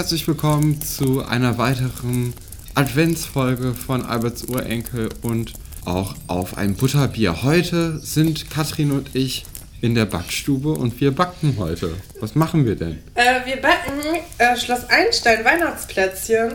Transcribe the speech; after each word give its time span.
herzlich 0.00 0.26
willkommen 0.26 0.80
zu 0.80 1.26
einer 1.26 1.58
weiteren 1.58 2.32
Adventsfolge 2.74 3.74
von 3.74 4.02
Alberts 4.02 4.44
Urenkel 4.44 5.10
und 5.20 5.52
auch 5.84 6.14
auf 6.26 6.56
ein 6.56 6.74
Butterbier. 6.74 7.42
Heute 7.42 7.98
sind 7.98 8.48
Katrin 8.48 8.92
und 8.92 9.14
ich 9.14 9.44
in 9.82 9.94
der 9.94 10.06
Backstube 10.06 10.70
und 10.70 11.02
wir 11.02 11.10
backen 11.10 11.56
heute. 11.58 11.92
Was 12.18 12.34
machen 12.34 12.64
wir 12.64 12.76
denn? 12.76 12.98
Äh, 13.14 13.44
wir 13.44 13.56
backen 13.56 14.00
äh, 14.38 14.56
Schloss 14.56 14.88
Einstein 14.88 15.44
Weihnachtsplätzchen 15.44 16.54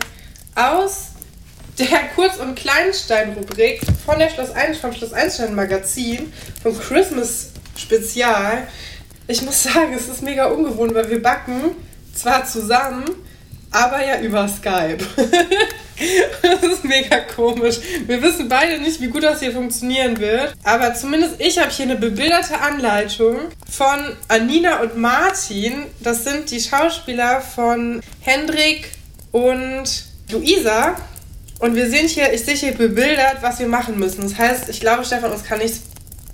aus 0.56 1.10
der 1.78 2.00
Kurz- 2.16 2.38
und 2.38 2.56
Kleinstein-Rubrik 2.56 3.82
von 4.08 4.18
der 4.18 4.32
Schloss 4.32 4.50
Einstein, 4.50 4.90
vom 4.90 4.94
Schloss 4.94 5.14
Einstein 5.14 5.54
Magazin, 5.54 6.34
vom 6.64 6.76
Christmas 6.80 7.52
Spezial. 7.78 8.68
Ich 9.28 9.44
muss 9.44 9.62
sagen, 9.62 9.94
es 9.96 10.08
ist 10.08 10.24
mega 10.24 10.48
ungewohnt, 10.48 10.96
weil 10.96 11.12
wir 11.12 11.22
backen 11.22 11.76
zwar 12.16 12.44
zusammen, 12.46 13.06
aber 13.76 14.06
ja 14.06 14.20
über 14.22 14.48
Skype. 14.48 14.98
das 16.42 16.64
ist 16.64 16.84
mega 16.86 17.20
komisch. 17.20 17.76
Wir 18.06 18.22
wissen 18.22 18.48
beide 18.48 18.82
nicht, 18.82 19.02
wie 19.02 19.08
gut 19.08 19.24
das 19.24 19.42
hier 19.42 19.52
funktionieren 19.52 20.18
wird. 20.18 20.54
Aber 20.64 20.94
zumindest 20.94 21.36
ich 21.40 21.60
habe 21.60 21.70
hier 21.70 21.86
eine 21.86 21.98
bebilderte 21.98 22.60
Anleitung 22.60 23.38
von 23.70 24.00
Anina 24.28 24.82
und 24.82 24.98
Martin. 24.98 25.86
Das 26.00 26.24
sind 26.24 26.50
die 26.52 26.62
Schauspieler 26.62 27.42
von 27.42 28.02
Hendrik 28.22 28.92
und 29.32 30.06
Luisa. 30.30 30.96
Und 31.60 31.76
wir 31.76 31.90
sind 31.90 32.10
hier, 32.10 32.34
ich 32.34 32.44
sehe 32.44 32.56
hier 32.56 32.74
bebildert, 32.74 33.38
was 33.42 33.60
wir 33.60 33.68
machen 33.68 33.98
müssen. 33.98 34.22
Das 34.22 34.38
heißt, 34.38 34.70
ich 34.70 34.80
glaube, 34.80 35.06
Stefan, 35.06 35.32
uns 35.32 35.44
kann 35.44 35.60
nichts 35.60 35.82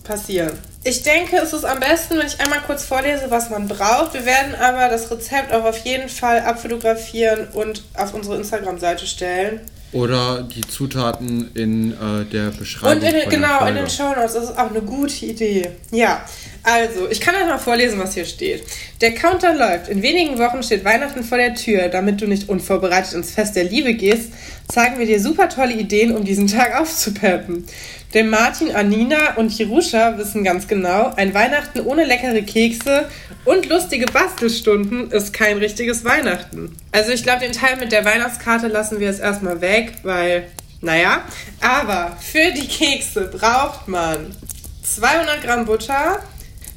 passieren. 0.03 0.58
Ich 0.84 1.04
denke, 1.04 1.38
es 1.38 1.54
ist 1.54 1.64
am 1.64 1.80
besten, 1.80 2.18
wenn 2.18 2.26
ich 2.26 2.40
einmal 2.40 2.60
kurz 2.66 2.86
vorlese, 2.86 3.26
was 3.30 3.52
man 3.52 3.68
braucht. 3.68 4.16
Wir 4.16 4.26
werden 4.26 4.56
aber 4.56 4.90
das 4.90 5.12
Rezept 5.12 5.54
auch 5.54 5.64
auf 5.64 5.78
jeden 5.86 6.10
Fall 6.10 6.40
abfotografieren 6.40 7.50
und 7.54 7.84
auf 7.94 8.16
unsere 8.16 8.38
Instagram-Seite 8.38 9.06
stellen. 9.06 9.62
Oder 9.94 10.42
die 10.44 10.62
Zutaten 10.62 11.52
in 11.54 11.92
äh, 11.92 12.26
der 12.26 12.50
Beschreibung. 12.50 13.04
Und 13.04 13.14
in 13.14 13.30
genau, 13.30 13.66
in 13.66 13.76
den 13.76 13.90
Show 13.90 14.10
Notes. 14.10 14.34
Das 14.34 14.46
ist 14.46 14.58
auch 14.58 14.70
eine 14.70 14.82
gute 14.82 15.26
Idee. 15.26 15.70
Ja, 15.92 16.26
also, 16.64 17.09
ich 17.09 17.20
kann 17.20 17.36
euch 17.36 17.45
mal 17.45 17.58
vorlesen, 17.58 18.00
was 18.00 18.14
hier 18.14 18.26
steht. 18.26 18.64
Der 19.02 19.14
Counter 19.14 19.56
läuft. 19.56 19.88
In 19.88 20.02
wenigen 20.02 20.38
Wochen 20.38 20.62
steht 20.62 20.86
Weihnachten 20.86 21.23
vor 21.23 21.38
der 21.38 21.56
Tür. 21.56 21.90
Damit 21.90 22.22
du 22.22 22.28
nicht 22.28 22.50
unvorbereitet 22.50 23.14
ins 23.14 23.31
Fest 23.31 23.56
der 23.56 23.64
Liebe 23.64 23.94
gehst, 23.95 24.31
zeigen 24.72 25.00
wir 25.00 25.06
dir 25.06 25.20
super 25.20 25.50
tolle 25.50 25.73
Ideen, 25.73 26.16
um 26.16 26.23
diesen 26.23 26.48
Tag 26.48 26.80
aufzupeppen. 26.80 27.66
Denn 28.14 28.30
Martin, 28.30 28.76
Anina 28.76 29.36
und 29.36 29.58
Jerusha 29.58 30.17
wissen 30.17 30.44
ganz 30.44 30.67
genau, 30.67 31.14
ein 31.16 31.34
Weihnachten 31.34 31.80
ohne 31.82 32.04
leckere 32.04 32.42
Kekse 32.42 33.06
und 33.45 33.70
lustige 33.70 34.06
Bastelstunden 34.06 35.12
ist 35.12 35.34
kein 35.34 35.58
richtiges 35.58 36.04
Weihnachten. 36.04 36.76
Also 36.92 37.12
ich 37.12 37.23
glaube, 37.23 37.42
den 37.42 37.54
Teil 37.54 37.78
mit 37.78 37.92
der 37.92 38.04
Weihnachtskarte 38.04 38.67
lassen 38.67 39.00
wir 39.00 39.08
jetzt 39.08 39.22
erstmal 39.22 39.62
weg, 39.62 39.94
weil, 40.04 40.48
naja. 40.82 41.23
Aber 41.62 42.17
für 42.20 42.52
die 42.52 42.67
Kekse 42.67 43.32
braucht 43.32 43.88
man 43.88 44.36
200 44.84 45.42
Gramm 45.42 45.66
Butter, 45.66 46.20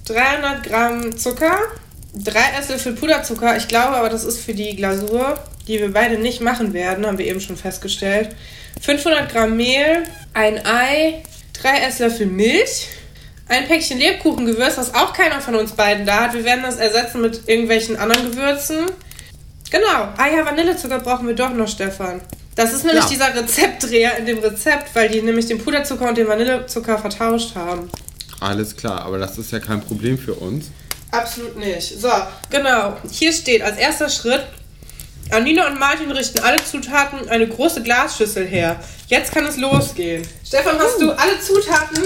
300 0.07 0.63
Gramm 0.63 1.17
Zucker, 1.17 1.59
3 2.15 2.39
Esslöffel 2.61 2.93
Puderzucker. 2.93 3.57
Ich 3.57 3.69
glaube 3.69 3.97
aber, 3.97 4.09
das 4.09 4.25
ist 4.25 4.39
für 4.39 4.55
die 4.55 4.77
Glasur, 4.77 5.39
die 5.67 5.79
wir 5.79 5.93
beide 5.93 6.19
nicht 6.19 6.41
machen 6.41 6.73
werden, 6.75 7.07
haben 7.07 7.19
wir 7.19 7.27
eben 7.27 7.41
schon 7.41 7.57
festgestellt. 7.57 8.35
500 8.83 9.31
Gramm 9.33 9.57
Mehl, 9.57 10.05
ein 10.35 10.65
Ei, 10.67 11.23
3 11.61 11.79
Esslöffel 11.89 12.27
Milch, 12.27 12.89
ein 13.49 13.67
Päckchen 13.67 13.99
Lebkuchengewürz, 13.99 14.77
was 14.77 14.95
auch 14.95 15.13
keiner 15.13 15.41
von 15.41 15.55
uns 15.55 15.73
beiden 15.73 16.05
da 16.07 16.25
hat. 16.25 16.35
Wir 16.35 16.45
werden 16.45 16.65
das 16.65 16.77
ersetzen 16.77 17.21
mit 17.21 17.49
irgendwelchen 17.49 17.97
anderen 17.97 18.31
Gewürzen. 18.31 18.87
Genau. 19.71 20.09
Ah 20.17 20.29
ja, 20.35 20.45
Vanillezucker 20.45 20.99
brauchen 21.01 21.27
wir 21.27 21.35
doch 21.35 21.51
noch, 21.51 21.69
Stefan. 21.69 22.21
Das 22.55 22.73
ist 22.73 22.85
nämlich 22.85 23.05
Ja. 23.05 23.11
dieser 23.11 23.35
Rezeptdreher 23.35 24.17
in 24.19 24.27
dem 24.27 24.39
Rezept, 24.39 24.95
weil 24.95 25.09
die 25.09 25.21
nämlich 25.23 25.47
den 25.47 25.59
Puderzucker 25.59 26.09
und 26.09 26.17
den 26.17 26.29
Vanillezucker 26.29 26.99
vertauscht 26.99 27.55
haben. 27.57 27.91
Alles 28.45 28.77
klar, 28.77 29.01
aber 29.07 29.17
das 29.19 29.39
ist 29.39 29.53
ja 29.53 29.59
kein 29.59 29.81
Problem 29.81 30.19
für 30.19 30.35
uns. 30.35 30.67
Absolut 31.11 31.57
nicht. 31.57 31.99
So, 31.99 32.11
genau. 32.51 32.99
Hier 33.11 33.33
steht 33.33 33.63
als 33.63 33.79
erster 33.79 34.11
Schritt, 34.11 34.43
Anina 35.31 35.67
und 35.69 35.79
Martin 35.79 36.11
richten 36.11 36.41
alle 36.41 36.63
Zutaten 36.63 37.27
eine 37.31 37.49
große 37.49 37.83
Glasschüssel 37.83 38.47
her. 38.47 38.79
Jetzt 39.07 39.33
kann 39.33 39.47
es 39.47 39.57
losgehen. 39.57 40.27
Stefan, 40.47 40.79
hast 40.79 41.01
du 41.01 41.11
alle 41.13 41.41
Zutaten 41.41 42.03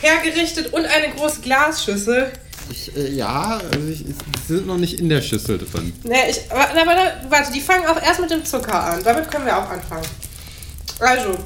hergerichtet 0.00 0.72
und 0.72 0.84
eine 0.84 1.12
große 1.12 1.40
Glasschüssel? 1.40 2.30
Ich, 2.70 2.96
äh, 2.96 3.10
ja, 3.10 3.60
also 3.72 3.88
ich, 3.88 4.04
sie 4.46 4.54
sind 4.54 4.68
noch 4.68 4.78
nicht 4.78 5.00
in 5.00 5.08
der 5.08 5.22
Schüssel 5.22 5.58
drin. 5.58 5.92
Ne, 6.04 6.30
ich, 6.30 6.40
aber, 6.50 6.68
warte, 7.28 7.52
die 7.52 7.60
fangen 7.60 7.86
auch 7.86 8.00
erst 8.00 8.20
mit 8.20 8.30
dem 8.30 8.44
Zucker 8.44 8.80
an. 8.80 9.02
Damit 9.02 9.28
können 9.28 9.44
wir 9.44 9.58
auch 9.58 9.68
anfangen. 9.68 10.06
Also, 11.00 11.36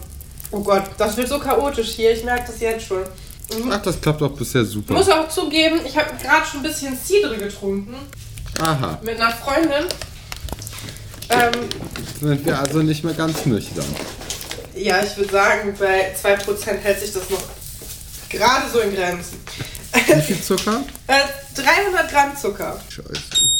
oh 0.50 0.60
Gott, 0.60 0.84
das 0.99 1.16
wird 1.16 1.28
so 1.28 1.38
chaotisch 1.38 1.93
hier. 1.93 2.12
Ich 2.12 2.25
merke 2.25 2.49
das 2.49 2.60
jetzt 2.60 2.87
schon. 2.87 3.04
Ich 3.50 3.56
Ach, 3.71 3.82
das 3.82 4.00
klappt 4.00 4.21
doch 4.21 4.32
bisher 4.32 4.65
super. 4.65 4.94
muss 4.94 5.09
auch 5.09 5.28
zugeben, 5.28 5.81
ich 5.87 5.97
habe 5.97 6.10
gerade 6.21 6.47
schon 6.47 6.60
ein 6.60 6.62
bisschen 6.62 6.97
Cidre 6.99 7.37
getrunken 7.37 7.94
Aha, 8.60 8.99
mit 9.03 9.21
einer 9.21 9.31
Freundin. 9.31 9.84
Ähm, 11.28 11.69
sind 12.21 12.47
wir 12.47 12.59
also 12.59 12.78
nicht 12.83 13.04
mehr 13.04 13.15
ganz 13.15 13.44
nüchtern. 13.47 13.84
Ja, 14.75 15.03
ich 15.03 15.16
würde 15.16 15.31
sagen, 15.33 15.75
bei 15.78 16.15
2% 16.15 16.78
hält 16.78 17.00
sich 17.00 17.12
das 17.12 17.31
noch 17.31 17.43
gerade 18.28 18.69
so 18.72 18.81
in 18.81 18.94
Grenzen. 18.94 19.38
Wie 19.93 20.22
viel 20.22 20.41
Zucker? 20.41 20.83
Äh, 21.06 21.21
300 21.54 22.10
Gramm 22.10 22.37
Zucker. 22.37 22.81
Scheiße. 22.88 23.50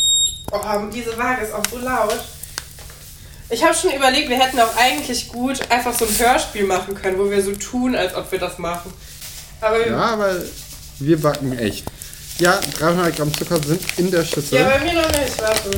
Oh, 0.51 0.59
diese 0.93 1.17
Waage 1.19 1.45
ist 1.45 1.53
auch 1.53 1.63
so 1.71 1.79
laut. 1.79 2.25
Ich 3.51 3.63
habe 3.63 3.75
schon 3.75 3.93
überlegt, 3.93 4.31
wir 4.31 4.39
hätten 4.41 4.59
auch 4.59 4.75
eigentlich 4.77 5.29
gut 5.29 5.61
einfach 5.71 5.93
so 5.97 6.07
ein 6.07 6.19
Hörspiel 6.19 6.65
machen 6.65 6.95
können, 6.95 7.19
wo 7.19 7.31
wir 7.31 7.43
so 7.43 7.53
tun, 7.53 7.95
als 7.95 8.15
ob 8.15 8.33
wir 8.33 8.39
das 8.39 8.59
machen. 8.59 8.93
Aber 9.61 9.79
wir, 9.79 9.87
Ja, 9.89 9.97
aber 9.99 10.37
wir 10.99 11.21
backen 11.21 11.59
echt. 11.59 11.85
Ja, 12.39 12.59
300 12.79 13.17
Gramm 13.17 13.33
Zucker 13.33 13.63
sind 13.63 13.81
in 13.97 14.11
der 14.11 14.25
Schüssel. 14.25 14.59
ja, 14.59 14.65
bei 14.69 14.81
mir 14.81 14.95
noch 14.95 15.09
nicht, 15.09 15.41
warte. 15.41 15.71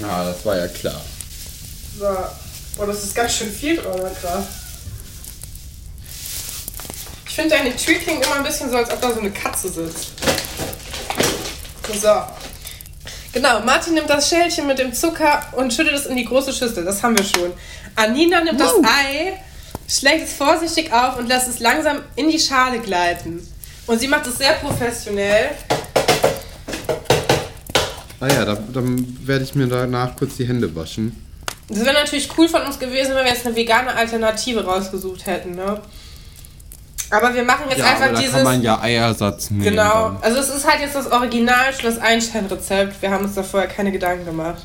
Ja, 0.00 0.24
das 0.24 0.44
war 0.44 0.56
ja 0.58 0.68
klar. 0.68 1.00
So. 1.98 2.06
Oh, 2.78 2.86
das 2.86 3.04
ist 3.04 3.14
ganz 3.14 3.34
schön 3.34 3.50
viel 3.52 3.76
300 3.76 4.22
Gramm. 4.22 4.46
Ich 7.26 7.34
finde, 7.34 7.56
deine 7.56 7.74
Tür 7.76 7.94
klingt 7.94 8.24
immer 8.24 8.36
ein 8.36 8.44
bisschen 8.44 8.70
so, 8.70 8.76
als 8.76 8.90
ob 8.90 9.00
da 9.00 9.12
so 9.12 9.20
eine 9.20 9.30
Katze 9.30 9.68
sitzt. 9.70 10.12
So. 12.00 12.22
Genau, 13.32 13.60
Martin 13.60 13.94
nimmt 13.94 14.10
das 14.10 14.28
Schälchen 14.28 14.66
mit 14.66 14.78
dem 14.78 14.92
Zucker 14.92 15.42
und 15.52 15.72
schüttet 15.72 15.94
es 15.94 16.06
in 16.06 16.16
die 16.16 16.24
große 16.24 16.52
Schüssel. 16.52 16.84
Das 16.84 17.02
haben 17.02 17.16
wir 17.16 17.24
schon. 17.24 17.52
Anina 17.96 18.42
nimmt 18.44 18.60
das 18.60 18.74
Ei, 18.84 19.32
schlägt 19.98 20.24
es 20.24 20.32
vorsichtig 20.32 20.92
auf 20.92 21.18
und 21.18 21.28
lässt 21.28 21.48
es 21.48 21.58
langsam 21.60 21.98
in 22.16 22.30
die 22.30 22.38
Schale 22.38 22.78
gleiten. 22.78 23.46
Und 23.86 24.00
sie 24.00 24.08
macht 24.08 24.26
es 24.26 24.38
sehr 24.38 24.52
professionell. 24.54 25.50
Ah 28.20 28.28
ja, 28.28 28.44
da, 28.44 28.54
dann 28.72 29.18
werde 29.26 29.44
ich 29.44 29.54
mir 29.54 29.66
danach 29.66 30.16
kurz 30.16 30.36
die 30.36 30.46
Hände 30.46 30.74
waschen. 30.74 31.26
Das 31.68 31.80
wäre 31.84 31.94
natürlich 31.94 32.28
cool 32.38 32.48
von 32.48 32.62
uns 32.62 32.78
gewesen, 32.78 33.14
wenn 33.14 33.24
wir 33.24 33.32
jetzt 33.32 33.46
eine 33.46 33.56
vegane 33.56 33.94
Alternative 33.94 34.64
rausgesucht 34.64 35.26
hätten, 35.26 35.54
ne? 35.56 35.80
Aber 37.10 37.34
wir 37.34 37.42
machen 37.42 37.64
jetzt 37.68 37.78
Ja, 37.78 37.86
einfach 37.86 38.04
aber 38.04 38.12
da 38.14 38.20
dieses. 38.20 38.34
kann 38.34 38.44
man 38.44 38.62
ja 38.62 38.80
Eiersatz 38.80 39.50
nehmen. 39.50 39.64
Genau, 39.64 40.10
dann. 40.10 40.22
also 40.22 40.38
es 40.38 40.48
ist 40.48 40.66
halt 40.66 40.80
jetzt 40.80 40.94
das 40.94 41.10
Original 41.10 41.74
Schloss 41.74 41.98
Einstein-Rezept. 41.98 43.02
Wir 43.02 43.10
haben 43.10 43.24
uns 43.24 43.34
da 43.34 43.42
vorher 43.42 43.68
keine 43.68 43.92
Gedanken 43.92 44.24
gemacht. 44.24 44.62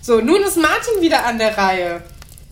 So, 0.00 0.20
nun 0.20 0.42
ist 0.42 0.56
Martin 0.56 1.00
wieder 1.00 1.24
an 1.24 1.38
der 1.38 1.56
Reihe. 1.58 2.02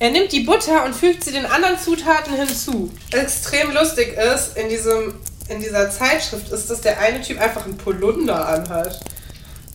Er 0.04 0.10
nimmt 0.10 0.32
die 0.32 0.40
Butter 0.40 0.84
und 0.84 0.94
fügt 0.94 1.24
sie 1.24 1.32
den 1.32 1.46
anderen 1.46 1.78
Zutaten 1.78 2.34
hinzu. 2.34 2.92
Extrem 3.10 3.72
lustig 3.72 4.14
ist, 4.18 4.54
in, 4.54 4.68
diesem, 4.68 5.14
in 5.48 5.60
dieser 5.60 5.90
Zeitschrift 5.90 6.50
ist, 6.52 6.68
dass 6.68 6.82
der 6.82 7.00
eine 7.00 7.22
Typ 7.22 7.40
einfach 7.40 7.64
einen 7.64 7.78
Polunder 7.78 8.46
anhat. 8.46 9.00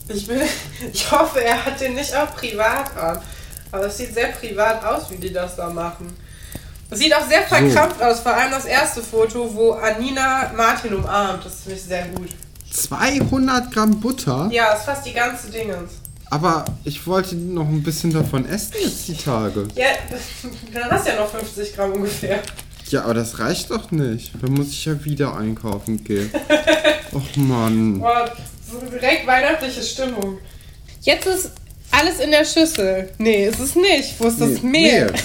Ich, 0.08 0.28
will, 0.28 0.44
ich 0.94 1.12
hoffe, 1.12 1.44
er 1.44 1.66
hat 1.66 1.82
den 1.82 1.96
nicht 1.96 2.16
auch 2.16 2.36
privat 2.36 2.96
an. 2.96 3.20
Aber 3.72 3.88
es 3.88 3.98
sieht 3.98 4.14
sehr 4.14 4.28
privat 4.28 4.86
aus, 4.86 5.10
wie 5.10 5.18
die 5.18 5.34
das 5.34 5.56
da 5.56 5.68
machen. 5.68 6.16
Es 6.92 7.00
sieht 7.00 7.16
auch 7.16 7.28
sehr 7.28 7.42
verkrampft 7.42 8.00
aus, 8.00 8.20
vor 8.20 8.36
allem 8.36 8.52
das 8.52 8.66
erste 8.66 9.02
Foto, 9.02 9.52
wo 9.56 9.72
Anina 9.72 10.52
Martin 10.56 10.94
umarmt. 10.94 11.44
Das 11.44 11.62
finde 11.64 11.80
ich 11.80 11.84
sehr 11.84 12.06
gut. 12.10 12.30
200 12.72 13.72
Gramm 13.72 14.00
Butter? 14.00 14.48
Ja, 14.52 14.74
ist 14.74 14.84
fast 14.84 15.08
die 15.08 15.14
ganze 15.14 15.50
Dingens. 15.50 15.94
Aber 16.30 16.66
ich 16.84 17.06
wollte 17.08 17.36
noch 17.36 17.68
ein 17.68 17.82
bisschen 17.82 18.14
davon 18.14 18.48
essen 18.48 18.74
jetzt 18.84 19.08
die 19.08 19.16
Tage. 19.18 19.68
Ja, 19.76 19.88
dann 20.74 20.92
hast 20.92 21.08
du 21.08 21.12
ja 21.12 21.20
noch 21.20 21.30
50 21.30 21.76
Gramm 21.76 21.94
ungefähr. 21.94 22.40
Ja, 22.90 23.04
aber 23.04 23.16
das 23.16 23.40
reicht 23.40 23.72
doch 23.72 23.92
nicht. 23.92 24.32
Dann 24.42 24.54
muss 24.54 24.70
ich 24.70 24.86
ja 24.86 25.04
wieder 25.06 25.36
einkaufen 25.36 26.04
gehen. 26.04 26.32
Och 27.14 27.36
Mann. 27.38 28.00
Boah, 28.00 28.32
so 28.72 28.80
direkt 28.90 29.26
weihnachtliche 29.28 29.82
Stimmung. 29.82 30.38
Jetzt 31.02 31.26
ist 31.28 31.52
alles 31.92 32.20
in 32.20 32.32
der 32.32 32.46
Schüssel. 32.46 33.10
Nee, 33.18 33.48
ist 33.48 33.60
es 33.60 33.76
nicht. 33.76 34.16
Wo 34.20 34.28
ist 34.28 34.40
das 34.40 34.62
Nee, 34.62 34.70
Mehl? 34.70 35.06
Mehl. 35.06 35.14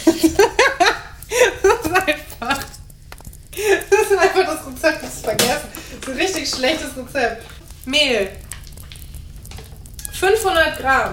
das 1.62 1.86
ist 1.86 1.92
einfach. 1.92 2.64
Das 3.90 4.10
ist 4.10 4.18
einfach 4.18 4.44
das 4.46 4.66
Rezept, 4.66 5.02
das 5.04 5.14
ist 5.14 5.24
vergessen. 5.24 5.68
Das 6.00 6.08
ist 6.08 6.08
ein 6.08 6.16
richtig 6.20 6.48
schlechtes 6.48 6.88
Rezept. 6.96 7.42
Mehl. 7.86 8.28
500 10.24 10.78
Gramm. 10.78 11.12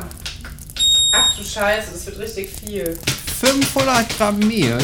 Ach 1.11 1.35
du 1.35 1.43
Scheiße, 1.43 1.91
das 1.91 2.05
wird 2.05 2.19
richtig 2.19 2.49
viel. 2.49 2.97
500 3.41 4.07
Gramm 4.17 4.39
Mehl? 4.39 4.77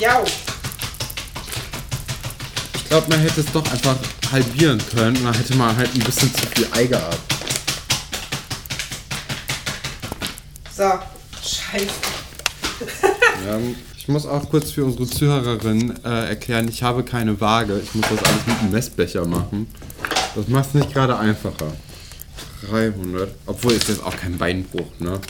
Ja. 0.00 0.20
Ich 2.74 2.88
glaube, 2.88 3.08
man 3.08 3.20
hätte 3.20 3.42
es 3.42 3.52
doch 3.52 3.64
einfach 3.70 3.96
halbieren 4.32 4.82
können 4.92 5.16
und 5.18 5.24
dann 5.26 5.34
hätte 5.34 5.54
man 5.54 5.76
halt 5.76 5.94
ein 5.94 6.00
bisschen 6.00 6.34
zu 6.34 6.44
viel 6.48 6.66
Ei 6.72 6.86
gehabt. 6.86 7.18
So. 10.76 10.90
Scheiße. 11.40 11.86
Ja, 13.46 13.58
ich 13.96 14.08
muss 14.08 14.26
auch 14.26 14.50
kurz 14.50 14.72
für 14.72 14.84
unsere 14.84 15.06
Zuhörerin 15.06 16.04
äh, 16.04 16.30
erklären, 16.30 16.66
ich 16.66 16.82
habe 16.82 17.04
keine 17.04 17.40
Waage. 17.40 17.80
Ich 17.80 17.94
muss 17.94 18.06
das 18.10 18.24
alles 18.24 18.46
mit 18.48 18.58
einem 18.58 18.72
Messbecher 18.72 19.24
machen. 19.24 19.72
Das 20.34 20.48
macht 20.48 20.70
es 20.70 20.74
nicht 20.74 20.92
gerade 20.92 21.16
einfacher. 21.16 21.72
300. 22.68 23.30
Obwohl 23.46 23.72
ist 23.72 23.88
jetzt 23.88 24.02
auch 24.02 24.16
kein 24.16 24.36
Beinbruch, 24.36 24.86
ne? 24.98 25.20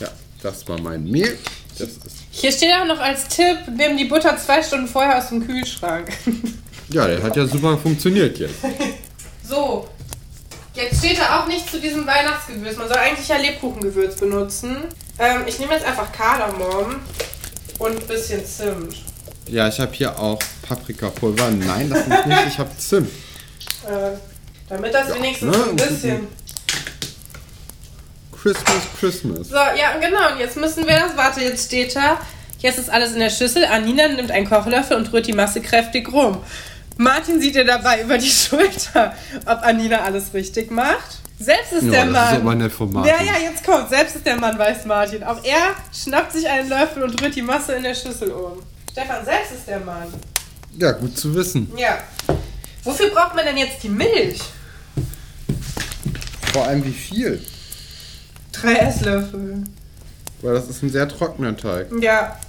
Ja, 0.00 0.08
das 0.42 0.68
war 0.68 0.80
mein 0.80 1.04
Mehl. 1.04 1.38
Das 1.78 1.88
ist, 1.88 2.00
Hier 2.30 2.52
steht 2.52 2.72
auch 2.72 2.86
noch 2.86 3.00
als 3.00 3.28
Tipp, 3.28 3.58
nimm 3.76 3.96
die 3.96 4.06
Butter 4.06 4.36
zwei 4.38 4.62
Stunden 4.62 4.88
vorher 4.88 5.18
aus 5.18 5.28
dem 5.28 5.46
Kühlschrank. 5.46 6.08
ja, 6.90 7.06
der 7.06 7.22
hat 7.22 7.36
ja 7.36 7.46
super 7.46 7.76
funktioniert 7.78 8.38
jetzt. 8.38 8.54
So. 9.46 9.88
Jetzt 10.74 10.98
steht 10.98 11.18
da 11.18 11.40
auch 11.40 11.46
nicht 11.46 11.70
zu 11.70 11.80
diesem 11.80 12.06
Weihnachtsgewürz. 12.06 12.76
Man 12.76 12.88
soll 12.88 12.98
eigentlich 12.98 13.28
ja 13.28 13.38
Lebkuchengewürz 13.38 14.16
benutzen. 14.16 14.76
Ähm, 15.18 15.44
ich 15.46 15.58
nehme 15.58 15.72
jetzt 15.72 15.86
einfach 15.86 16.12
Kardamom 16.12 16.96
und 17.78 17.98
ein 17.98 18.06
bisschen 18.06 18.44
Zimt. 18.44 18.96
Ja, 19.48 19.68
ich 19.68 19.78
habe 19.80 19.92
hier 19.92 20.18
auch 20.18 20.38
Paprikapulver. 20.62 21.50
Nein, 21.50 21.88
das 21.90 22.00
ist 22.00 22.26
nicht. 22.26 22.46
Ich 22.48 22.58
habe 22.58 22.70
Zimt. 22.78 23.08
Äh, 23.86 24.16
damit 24.68 24.92
das 24.92 25.14
wenigstens 25.14 25.56
ne, 25.56 25.64
ein 25.70 25.76
bisschen. 25.76 26.28
Christmas, 28.32 28.82
Christmas. 28.98 29.48
So, 29.48 29.54
ja, 29.56 29.96
genau. 30.00 30.32
Und 30.32 30.38
jetzt 30.40 30.56
müssen 30.56 30.86
wir 30.86 30.94
das. 30.98 31.16
Warte, 31.16 31.40
jetzt 31.42 31.66
steht 31.66 31.94
da. 31.94 32.18
Jetzt 32.58 32.78
ist 32.78 32.90
alles 32.90 33.12
in 33.12 33.20
der 33.20 33.30
Schüssel. 33.30 33.64
Anina 33.66 34.08
nimmt 34.08 34.30
einen 34.30 34.48
Kochlöffel 34.48 34.96
und 34.96 35.12
rührt 35.12 35.26
die 35.26 35.32
Masse 35.32 35.60
kräftig 35.60 36.12
rum. 36.12 36.38
Martin 36.96 37.40
sieht 37.40 37.54
ihr 37.56 37.64
dabei 37.64 38.02
über 38.02 38.18
die 38.18 38.26
Schulter, 38.30 39.14
ob 39.44 39.62
Anina 39.62 39.98
alles 40.00 40.32
richtig 40.34 40.70
macht. 40.70 41.18
Selbst 41.38 41.72
ist 41.74 41.84
Ja, 41.84 41.90
der 41.90 42.04
das 42.06 42.12
Mann. 42.12 42.34
ist 42.34 42.40
aber 42.40 42.54
nett 42.54 42.72
von 42.72 42.92
Martin. 42.92 43.12
Ja, 43.14 43.22
ja, 43.22 43.38
jetzt 43.50 43.64
kommt. 43.64 43.90
Selbst 43.90 44.16
ist 44.16 44.24
der 44.26 44.36
Mann, 44.36 44.58
weiß 44.58 44.86
Martin. 44.86 45.22
Auch 45.22 45.44
er 45.44 45.74
schnappt 45.92 46.32
sich 46.32 46.48
einen 46.48 46.68
Löffel 46.70 47.02
und 47.02 47.20
rührt 47.22 47.34
die 47.36 47.42
Masse 47.42 47.74
in 47.74 47.82
der 47.82 47.94
Schüssel 47.94 48.30
um. 48.30 48.62
Stefan, 48.96 49.26
selbst 49.26 49.52
ist 49.52 49.68
der 49.68 49.80
Mann. 49.80 50.06
Ja, 50.78 50.92
gut 50.92 51.18
zu 51.18 51.34
wissen. 51.34 51.70
Ja. 51.76 51.98
Wofür 52.82 53.10
braucht 53.10 53.34
man 53.34 53.44
denn 53.44 53.58
jetzt 53.58 53.82
die 53.82 53.90
Milch? 53.90 54.40
Vor 56.54 56.64
allem 56.64 56.82
wie 56.82 56.92
viel? 56.92 57.44
Drei 58.52 58.72
Esslöffel. 58.76 59.64
Weil 60.40 60.54
das 60.54 60.70
ist 60.70 60.82
ein 60.82 60.88
sehr 60.88 61.06
trockener 61.06 61.54
Teig. 61.54 61.88
Ja. 62.00 62.40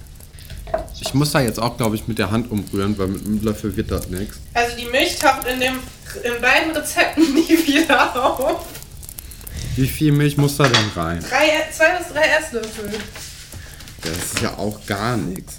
Ich 0.98 1.12
muss 1.12 1.32
da 1.32 1.42
jetzt 1.42 1.60
auch, 1.60 1.76
glaube 1.76 1.96
ich, 1.96 2.08
mit 2.08 2.18
der 2.18 2.30
Hand 2.30 2.50
umrühren, 2.50 2.96
weil 2.96 3.08
mit 3.08 3.26
einem 3.26 3.42
Löffel 3.42 3.76
wird 3.76 3.90
das 3.90 4.08
nichts. 4.08 4.38
Also 4.54 4.74
die 4.74 4.86
Milch 4.86 5.18
taucht 5.18 5.46
in, 5.46 5.60
dem, 5.60 5.74
in 6.22 6.40
beiden 6.40 6.74
Rezepten 6.74 7.24
nie 7.34 7.46
wieder 7.66 8.16
auf. 8.16 8.64
Wie 9.76 9.86
viel 9.86 10.12
Milch 10.12 10.38
muss 10.38 10.56
da 10.56 10.66
denn 10.66 10.90
rein? 10.96 11.22
Drei, 11.28 11.70
zwei 11.70 11.98
bis 11.98 12.08
drei 12.08 12.26
Esslöffel. 12.40 12.90
Das 14.00 14.16
ist 14.16 14.40
ja 14.40 14.56
auch 14.56 14.86
gar 14.86 15.18
nichts. 15.18 15.56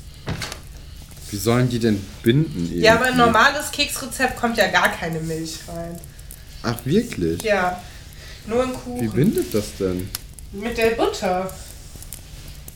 Wie 1.31 1.37
sollen 1.37 1.69
die 1.69 1.79
denn 1.79 2.03
binden? 2.23 2.57
Irgendwie? 2.65 2.79
Ja, 2.79 2.95
aber 2.95 3.05
ein 3.05 3.17
normales 3.17 3.71
Keksrezept 3.71 4.37
kommt 4.39 4.57
ja 4.57 4.67
gar 4.67 4.89
keine 4.89 5.19
Milch 5.19 5.57
rein. 5.67 5.99
Ach, 6.63 6.75
wirklich? 6.85 7.41
Ja. 7.43 7.81
Nur 8.47 8.63
im 8.63 8.71
Wie 8.71 8.75
Kuchen. 9.07 9.11
bindet 9.11 9.53
das 9.53 9.65
denn? 9.79 10.09
Mit 10.51 10.77
der 10.77 10.91
Butter. 10.91 11.51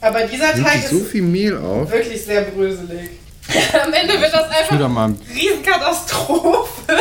Aber 0.02 0.24
dieser 0.28 0.54
Nimmt 0.54 0.68
Teig 0.68 0.84
ist 0.84 0.90
so 0.92 1.00
viel 1.00 1.22
Mehl 1.24 1.58
auf? 1.58 1.90
wirklich 1.92 2.24
sehr 2.24 2.42
bröselig. 2.44 3.10
Am 3.84 3.92
Ende 3.94 4.20
wird 4.22 4.34
das 4.34 4.50
einfach 4.50 4.88
mal. 4.90 5.06
eine 5.06 5.16
Riesenkatastrophe. 5.34 6.94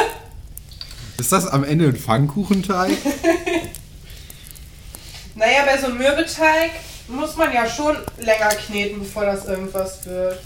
Ist 1.18 1.30
das 1.30 1.46
am 1.46 1.62
Ende 1.62 1.86
ein 1.86 1.96
Pfannkuchenteig? 1.96 2.90
Naja, 5.34 5.64
bei 5.64 5.78
so 5.78 5.86
einem 5.86 5.98
Mürbeteig 5.98 6.70
muss 7.08 7.36
man 7.36 7.52
ja 7.52 7.66
schon 7.66 7.96
länger 8.18 8.50
kneten, 8.50 8.98
bevor 9.00 9.24
das 9.24 9.46
irgendwas 9.46 10.04
wird. 10.04 10.38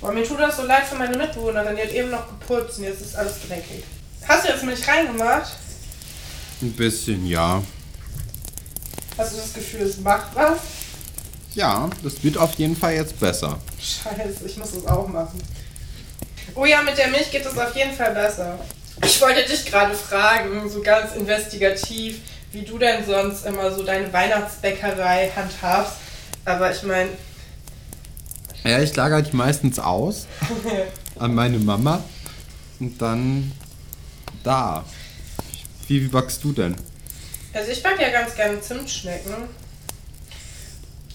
Boah, 0.00 0.12
mir 0.12 0.24
tut 0.24 0.38
das 0.38 0.56
so 0.56 0.62
leid 0.62 0.84
für 0.84 0.94
meine 0.94 1.16
Mitbewohnerin, 1.16 1.74
die 1.76 1.82
hat 1.82 1.92
eben 1.92 2.10
noch 2.10 2.28
geputzt 2.28 2.78
und 2.78 2.84
jetzt 2.84 3.00
ist 3.00 3.16
alles 3.16 3.34
dreckig. 3.48 3.82
Hast 4.26 4.44
du 4.44 4.52
jetzt 4.52 4.62
Milch 4.62 4.86
reingemacht? 4.86 5.56
Ein 6.62 6.72
bisschen, 6.72 7.26
ja. 7.26 7.62
Hast 9.16 9.32
du 9.32 9.36
das 9.38 9.52
Gefühl, 9.52 9.82
es 9.82 9.98
macht 9.98 10.34
was? 10.34 10.58
Ja, 11.54 11.90
das 12.04 12.22
wird 12.22 12.38
auf 12.38 12.54
jeden 12.54 12.76
Fall 12.76 12.94
jetzt 12.94 13.18
besser. 13.18 13.58
Scheiße, 13.80 14.46
ich 14.46 14.56
muss 14.56 14.72
das 14.72 14.86
auch 14.86 15.08
machen. 15.08 15.42
Oh 16.54 16.64
ja, 16.64 16.82
mit 16.82 16.96
der 16.96 17.08
Milch 17.08 17.30
geht 17.30 17.44
es 17.44 17.58
auf 17.58 17.74
jeden 17.74 17.92
Fall 17.92 18.14
besser. 18.14 18.58
Ich 19.04 19.20
wollte 19.20 19.44
dich 19.44 19.64
gerade 19.66 19.94
fragen, 19.94 20.68
so 20.68 20.82
ganz 20.82 21.14
investigativ, 21.14 22.20
wie 22.52 22.62
du 22.62 22.78
denn 22.78 23.04
sonst 23.04 23.46
immer 23.46 23.72
so 23.72 23.82
deine 23.82 24.12
Weihnachtsbäckerei 24.12 25.32
handhabst. 25.34 25.94
Aber 26.44 26.70
ich 26.70 26.82
meine, 26.82 27.10
Ja, 28.64 28.80
ich 28.80 28.94
lagere 28.96 29.22
die 29.22 29.36
meistens 29.36 29.78
aus 29.78 30.26
an 31.18 31.34
meine 31.34 31.58
Mama 31.58 32.02
und 32.80 33.00
dann 33.00 33.52
da. 34.42 34.84
Wie, 35.86 36.02
wie 36.02 36.08
backst 36.08 36.42
du 36.44 36.52
denn? 36.52 36.76
also 37.54 37.72
ich 37.72 37.82
mag 37.82 38.00
ja 38.00 38.10
ganz 38.10 38.34
gerne 38.34 38.60
Zimtschnecken. 38.60 39.34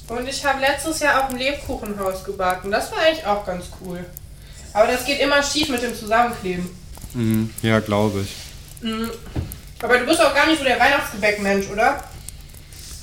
Und 0.07 0.28
ich 0.28 0.44
habe 0.45 0.60
letztes 0.60 1.00
Jahr 1.00 1.24
auch 1.24 1.30
ein 1.30 1.38
Lebkuchenhaus 1.38 2.24
gebacken. 2.25 2.72
Das 2.72 2.92
war 2.92 3.00
eigentlich 3.00 3.25
auch 3.25 3.46
ganz 3.46 3.66
cool. 3.81 4.04
Aber 4.74 4.92
das 4.92 5.06
geht 5.06 5.19
immer 5.22 5.42
schief 5.42 5.69
mit 5.69 5.81
dem 5.81 5.96
Zusammenkleben. 5.96 6.69
Mhm, 7.13 7.50
ja, 7.62 7.80
glaube 7.80 8.22
ich. 8.22 8.84
Mhm. 8.84 9.10
Aber 9.81 9.98
du 10.00 10.06
bist 10.06 10.19
auch 10.22 10.34
gar 10.34 10.48
nicht 10.48 10.57
so 10.60 10.66
der 10.66 10.80
Weihnachtsgebäckmensch, 10.80 11.69
oder? 11.69 12.04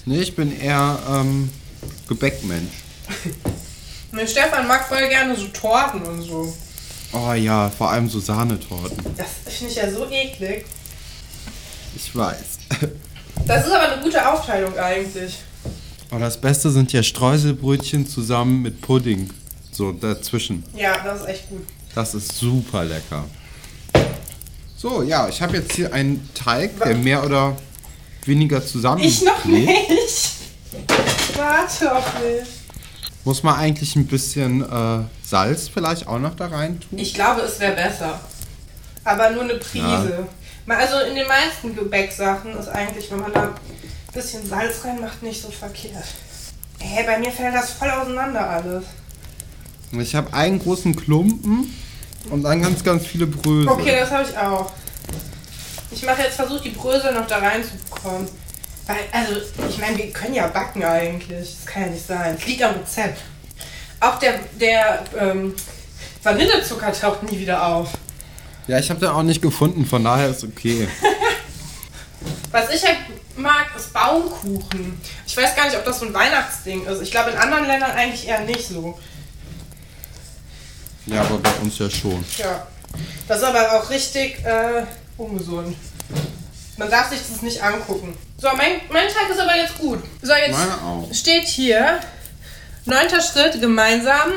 Nee, 0.05 0.21
ich 0.21 0.35
bin 0.35 0.59
eher 0.59 0.99
ähm, 1.09 1.51
Gebäckmensch. 2.09 2.73
Ne, 4.21 4.29
Stefan 4.29 4.67
mag 4.69 4.87
voll 4.87 5.09
gerne 5.09 5.35
so 5.35 5.47
Torten 5.47 6.03
und 6.03 6.21
so. 6.21 6.55
Oh 7.13 7.33
ja, 7.33 7.71
vor 7.71 7.91
allem 7.91 8.09
so 8.09 8.21
Sahnetorten. 8.21 8.99
Das 9.17 9.29
finde 9.57 9.73
ich 9.73 9.79
ja 9.79 9.91
so 9.91 10.07
eklig. 10.11 10.67
Ich 11.97 12.15
weiß. 12.15 12.59
Das 13.47 13.67
ist 13.67 13.73
aber 13.73 13.91
eine 13.91 14.03
gute 14.03 14.29
Aufteilung 14.29 14.79
eigentlich. 14.79 15.39
Aber 16.11 16.21
das 16.21 16.41
Beste 16.41 16.71
sind 16.71 16.93
ja 16.93 17.03
Streuselbrötchen 17.03 18.07
zusammen 18.07 18.63
mit 18.63 18.81
Pudding. 18.81 19.31
So 19.73 19.91
dazwischen. 19.93 20.63
Ja, 20.77 21.03
das 21.03 21.23
ist 21.23 21.27
echt 21.27 21.49
gut. 21.49 21.67
Das 21.95 22.15
ist 22.15 22.37
super 22.37 22.85
lecker. 22.85 23.25
So, 24.77 25.03
ja, 25.03 25.29
ich 25.29 25.41
habe 25.41 25.57
jetzt 25.57 25.73
hier 25.73 25.93
einen 25.93 26.29
Teig, 26.35 26.79
der 26.81 26.95
mehr 26.95 27.25
oder 27.25 27.57
weniger 28.27 28.65
zusammen 28.65 29.03
Ich 29.03 29.23
noch 29.23 29.45
nicht. 29.47 30.31
Warte 31.37 31.97
auf 31.97 32.05
mich. 32.21 32.60
Muss 33.25 33.43
man 33.43 33.57
eigentlich 33.57 33.97
ein 33.97 34.07
bisschen 34.07 34.63
äh, 34.63 35.05
Salz 35.25 35.69
vielleicht 35.69 36.07
auch 36.07 36.19
noch 36.19 36.35
da 36.37 36.47
rein 36.47 36.81
tun? 36.81 36.99
Ich 36.99 37.13
glaube, 37.15 37.43
es 37.43 37.61
wäre 37.61 37.75
besser. 37.75 38.19
Aber 39.05 39.31
nur 39.31 39.43
eine 39.45 39.55
Prise. 39.55 40.27
Mal- 40.67 40.79
Also 40.79 41.01
in 41.09 41.15
den 41.15 41.27
meisten 41.29 41.75
Gebäcksachen 41.75 42.57
ist 42.59 42.69
eigentlich, 42.69 43.11
wenn 43.11 43.21
man 43.21 43.33
da 43.33 43.43
ein 43.43 43.51
bisschen 44.15 44.47
Salz 44.47 44.85
reinmacht, 44.85 45.23
nicht 45.23 45.43
so 45.43 45.51
verkehrt. 45.51 46.05
Hey, 46.79 47.05
bei 47.05 47.19
mir 47.19 47.31
fällt 47.31 47.55
das 47.55 47.71
voll 47.73 47.91
auseinander 47.91 48.49
alles. 48.49 48.85
Ich 49.93 50.15
habe 50.15 50.33
einen 50.33 50.59
großen 50.59 50.95
Klumpen 50.97 51.75
und 52.31 52.43
dann 52.43 52.63
ganz, 52.63 52.83
ganz 52.85 53.05
viele 53.07 53.27
Brösel. 53.27 53.69
Okay, 53.69 53.97
das 54.01 54.11
habe 54.11 54.29
ich 54.31 54.39
auch. 54.39 54.73
Ich 55.91 56.03
mache 56.05 56.23
jetzt 56.23 56.37
versucht, 56.37 56.65
die 56.65 56.71
Brösel 56.71 57.13
noch 57.13 57.27
da 57.27 57.39
reinzubekommen. 57.39 58.29
Weil, 58.87 58.99
also, 59.13 59.41
ich 59.69 59.79
meine, 59.79 59.99
wir 59.99 60.11
können 60.11 60.35
ja 60.35 60.47
backen 60.49 60.83
eigentlich. 60.83 61.57
Das 61.57 61.67
kann 61.67 61.83
ja 61.83 61.89
nicht 61.89 62.07
sein. 62.07 62.37
Es 62.39 62.47
liegt 62.47 62.63
am 62.63 62.75
Rezept. 62.75 63.21
Auch 64.01 64.19
der, 64.19 64.41
der 64.59 65.05
ähm, 65.19 65.55
Vanillezucker 66.23 66.93
taucht 66.93 67.23
nie 67.23 67.39
wieder 67.39 67.67
auf. 67.67 67.91
Ja, 68.67 68.79
ich 68.79 68.89
habe 68.91 69.01
den 69.01 69.11
auch 69.11 69.23
nicht 69.23 69.43
gefunden, 69.43 69.85
von 69.85 70.05
daher 70.05 70.29
ist 70.29 70.45
okay. 70.45 70.89
Was 72.51 72.71
ich 72.71 72.85
halt 72.85 72.99
mag, 73.37 73.67
ist 73.77 73.93
Baumkuchen. 73.93 75.01
Ich 75.27 75.37
weiß 75.37 75.57
gar 75.57 75.67
nicht, 75.67 75.77
ob 75.77 75.85
das 75.85 76.01
so 76.01 76.07
ein 76.07 76.15
Weihnachtsding 76.15 76.87
ist. 76.87 77.03
Ich 77.03 77.11
glaube, 77.11 77.31
in 77.31 77.37
anderen 77.37 77.67
Ländern 77.67 77.91
eigentlich 77.93 78.27
eher 78.27 78.41
nicht 78.41 78.67
so. 78.69 78.99
Ja, 81.07 81.23
aber 81.23 81.39
bei 81.39 81.53
uns 81.63 81.79
ja 81.79 81.91
schon. 81.91 82.25
Ja. 82.39 82.67
Das 83.27 83.39
ist 83.39 83.45
aber 83.45 83.73
auch 83.73 83.89
richtig 83.91 84.45
äh, 84.45 84.85
ungesund. 85.17 85.77
Man 86.81 86.91
darf 86.91 87.11
sich 87.11 87.21
das 87.31 87.43
nicht 87.43 87.63
angucken. 87.63 88.17
So, 88.39 88.49
mein, 88.57 88.81
mein 88.91 89.07
Tag 89.09 89.29
ist 89.31 89.39
aber 89.39 89.55
jetzt 89.55 89.77
gut. 89.77 90.03
So, 90.23 90.33
jetzt 90.33 91.19
steht 91.21 91.47
hier, 91.47 92.01
neunter 92.87 93.21
Schritt, 93.21 93.61
gemeinsam. 93.61 94.33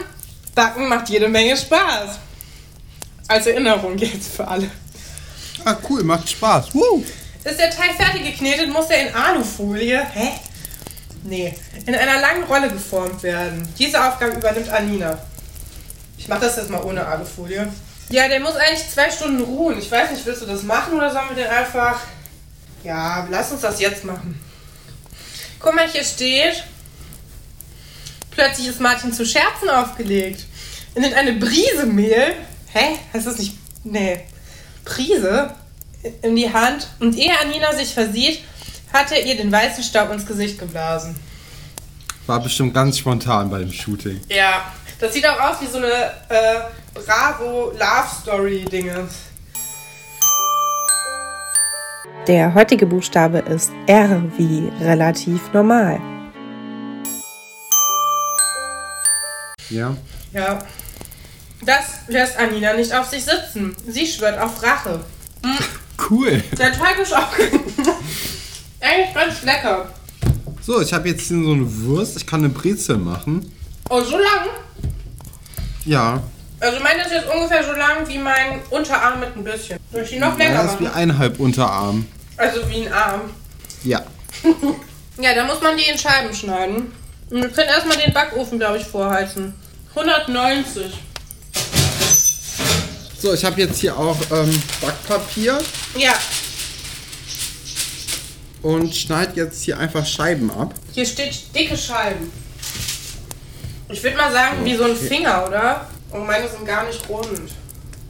Backen 0.54 0.90
macht 0.90 1.08
jede 1.08 1.30
Menge 1.30 1.56
Spaß. 1.56 2.20
Als 3.30 3.48
Erinnerung 3.48 3.98
jetzt 3.98 4.36
für 4.36 4.46
alle. 4.46 4.70
Ah, 5.64 5.78
cool, 5.90 6.04
macht 6.04 6.30
Spaß. 6.30 6.76
Woo. 6.76 7.06
Ist 7.46 7.60
der 7.60 7.70
Teig 7.70 7.94
fertig 7.96 8.26
geknetet, 8.26 8.68
muss 8.74 8.90
er 8.90 9.08
in 9.08 9.16
Alufolie, 9.16 10.06
hä? 10.14 10.34
Nee, 11.24 11.56
in 11.86 11.96
einer 11.96 12.20
langen 12.20 12.44
Rolle 12.44 12.70
geformt 12.70 13.24
werden. 13.24 13.66
Diese 13.80 14.06
Aufgabe 14.06 14.34
übernimmt 14.34 14.68
Anina. 14.68 15.18
Ich 16.18 16.28
mache 16.28 16.42
das 16.42 16.58
jetzt 16.58 16.70
mal 16.70 16.84
ohne 16.84 17.08
Alufolie. 17.08 17.72
Ja, 18.10 18.28
der 18.28 18.42
muss 18.42 18.58
eigentlich 18.58 18.90
zwei 18.94 19.10
Stunden 19.10 19.42
ruhen. 19.42 19.80
Ich 19.80 19.90
weiß 19.90 20.12
nicht, 20.12 20.26
willst 20.26 20.42
du 20.42 20.46
das 20.46 20.64
machen 20.64 20.96
oder 20.96 21.10
sollen 21.10 21.30
wir 21.30 21.42
den 21.42 21.50
einfach... 21.50 22.02
Ja, 22.84 23.28
lass 23.30 23.52
uns 23.52 23.62
das 23.62 23.80
jetzt 23.80 24.04
machen. 24.04 24.40
Guck 25.60 25.76
mal, 25.76 25.88
hier 25.88 26.04
steht... 26.04 26.64
Plötzlich 28.32 28.68
ist 28.68 28.82
Martin 28.82 29.14
zu 29.14 29.26
Scherzen 29.26 29.70
aufgelegt. 29.70 30.46
Er 30.96 31.02
nimmt 31.02 31.14
eine 31.14 31.34
Brise 31.34 31.86
Mehl. 31.86 32.34
Hä? 32.74 32.98
Heißt 33.14 33.28
das 33.28 33.38
nicht... 33.38 33.56
Nee. 33.84 34.22
Prise 34.84 35.54
in 36.22 36.36
die 36.36 36.52
Hand 36.52 36.88
und 37.00 37.16
ehe 37.16 37.32
Anina 37.40 37.74
sich 37.74 37.94
versieht, 37.94 38.44
hat 38.92 39.12
er 39.12 39.26
ihr 39.26 39.38
den 39.38 39.52
weißen 39.52 39.84
Staub 39.84 40.12
ins 40.12 40.26
Gesicht 40.26 40.60
geblasen. 40.60 41.16
War 42.28 42.42
bestimmt 42.42 42.74
ganz 42.74 42.98
spontan 42.98 43.50
bei 43.50 43.60
dem 43.60 43.72
Shooting. 43.72 44.22
Ja, 44.30 44.72
das 45.00 45.14
sieht 45.14 45.28
auch 45.28 45.40
aus 45.40 45.62
wie 45.62 45.68
so 45.68 45.78
eine 45.78 46.12
äh, 46.30 46.62
Bravo 46.94 47.72
Love 47.72 48.08
Story 48.22 48.66
Dinge. 48.66 49.08
Der 52.28 52.54
heutige 52.54 52.86
Buchstabe 52.86 53.40
ist 53.40 53.72
R 53.88 54.24
wie 54.38 54.72
relativ 54.82 55.52
normal. 55.52 56.00
Ja. 59.70 59.96
Ja. 60.32 60.60
Das 61.66 61.84
lässt 62.08 62.38
Anina 62.38 62.74
nicht 62.74 62.94
auf 62.94 63.08
sich 63.08 63.24
sitzen. 63.24 63.76
Sie 63.88 64.06
schwört 64.06 64.40
auf 64.40 64.62
Rache. 64.64 65.02
Cool. 66.10 66.42
Der 66.58 66.72
Teig 66.72 67.00
ist 67.02 67.14
auch 67.16 67.28
eigentlich 68.82 69.14
ganz 69.14 69.42
lecker. 69.44 69.86
So, 70.62 70.82
ich 70.82 70.94
habe 70.94 71.10
jetzt 71.10 71.28
hier 71.28 71.44
so 71.44 71.52
eine 71.52 71.84
Wurst. 71.84 72.16
Ich 72.18 72.26
kann 72.26 72.42
eine 72.42 72.50
Brezel 72.50 72.98
machen. 72.98 73.52
Oh, 73.90 74.02
so 74.02 74.18
lang? 74.18 74.48
Ja. 75.86 76.22
Also 76.60 76.80
meine 76.82 77.02
ist 77.02 77.12
jetzt 77.12 77.28
ungefähr 77.34 77.64
so 77.64 77.74
lang 77.74 78.08
wie 78.08 78.18
mein 78.18 78.60
Unterarm 78.70 79.20
mit 79.20 79.36
ein 79.36 79.44
bisschen. 79.44 79.78
Soll 79.92 80.02
ich 80.04 80.10
die 80.12 80.20
noch 80.20 80.38
länger 80.38 80.64
Das 80.64 80.74
ist 80.74 80.80
wie 80.80 80.86
machen? 80.86 80.96
eineinhalb 80.96 81.40
Unterarm. 81.40 82.06
Also 82.38 82.70
wie 82.70 82.86
ein 82.88 82.94
Arm. 82.94 83.22
Ja. 83.84 84.04
Ja, 85.20 85.36
da 85.36 85.44
muss 85.46 85.62
man 85.62 85.78
die 85.78 85.84
in 85.84 85.96
Scheiben 85.96 86.34
schneiden. 86.34 86.92
Und 87.30 87.42
wir 87.44 87.50
können 87.50 87.70
erstmal 87.70 87.98
den 87.98 88.12
Backofen, 88.14 88.58
glaube 88.58 88.80
ich, 88.80 88.84
vorheizen. 88.84 89.54
190. 89.92 90.92
So, 93.22 93.32
ich 93.32 93.46
habe 93.46 93.62
jetzt 93.62 93.78
hier 93.80 93.96
auch 93.96 94.18
ähm, 94.32 94.64
Backpapier 94.82 95.60
Ja, 95.96 96.14
und 98.64 98.96
schneide 98.96 99.34
jetzt 99.36 99.62
hier 99.64 99.78
einfach 99.78 100.06
Scheiben 100.06 100.50
ab. 100.50 100.74
hier 100.94 101.06
steht 101.06 101.54
dicke 101.54 101.78
Scheiben. 101.78 102.32
Ich 103.90 104.02
würde 104.02 104.18
mal 104.18 104.32
sagen, 104.32 104.66
wie 104.66 104.76
so 104.76 104.86
ein 104.86 104.96
Finger, 104.96 105.46
oder? 105.48 105.88
Und 106.10 106.26
meine 106.26 106.50
sind 106.50 106.66
gar 106.66 106.86
nicht 106.86 107.08
rund. 107.08 107.52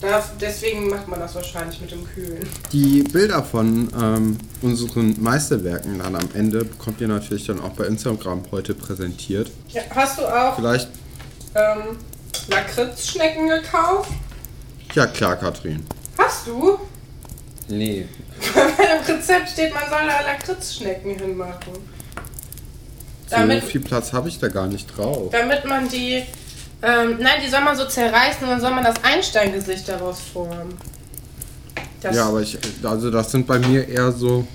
Da, 0.04 0.22
deswegen 0.42 0.90
macht 0.90 1.08
man 1.08 1.18
das 1.22 1.34
wahrscheinlich 1.34 1.80
mit 1.80 1.92
dem 1.92 2.04
Kühlen. 2.06 2.46
Die 2.74 3.04
Bilder 3.04 3.42
von 3.42 3.88
ähm, 3.98 4.38
unseren 4.62 5.16
Meisterwerken 5.24 6.00
dann 6.00 6.18
am 6.18 6.28
Ende 6.34 6.66
bekommt 6.66 7.00
ihr 7.00 7.08
natürlich 7.08 7.46
dann 7.48 7.62
auch 7.62 7.70
bei 7.70 7.86
Instagram 7.86 8.44
heute 8.52 8.74
präsentiert. 8.74 9.50
Ja, 9.70 9.82
hast 9.92 10.18
du 10.20 10.24
auch 10.24 10.58
Vielleicht, 10.58 10.90
ähm, 11.56 11.98
Lakritzschnecken 12.50 13.48
gekauft? 13.48 14.12
ja 14.94 15.08
klar, 15.08 15.38
Katrin. 15.38 15.86
Hast 16.18 16.48
du? 16.48 16.78
Nee. 17.70 18.06
Bei 18.54 18.62
meinem 18.64 19.04
Rezept 19.08 19.50
steht, 19.52 19.74
man 19.74 19.84
soll 19.90 20.02
da 20.06 20.22
Lakritzschnecken 20.22 21.18
hinmachen. 21.18 21.74
So 23.30 23.38
Damit, 23.38 23.64
viel 23.64 23.80
Platz 23.80 24.12
habe 24.12 24.28
ich 24.28 24.38
da 24.38 24.50
gar 24.50 24.68
nicht 24.68 24.98
drauf. 24.98 25.32
damit 25.32 25.64
man 25.64 25.88
die. 25.88 26.24
Ähm, 26.84 27.18
nein, 27.22 27.40
die 27.42 27.50
soll 27.50 27.62
man 27.62 27.78
so 27.78 27.86
zerreißen 27.88 28.44
und 28.44 28.50
dann 28.50 28.60
soll 28.60 28.72
man 28.72 28.84
das 28.84 29.02
Einsteingesicht 29.04 29.88
daraus 29.88 30.20
formen. 30.20 30.78
Das, 32.02 32.14
Ja, 32.14 32.28
aber 32.28 32.42
ich, 32.42 32.58
also 32.84 33.10
das 33.10 33.32
sind 33.32 33.48
bei 33.48 33.58
mir 33.58 33.88
eher 33.88 34.12
so, 34.12 34.46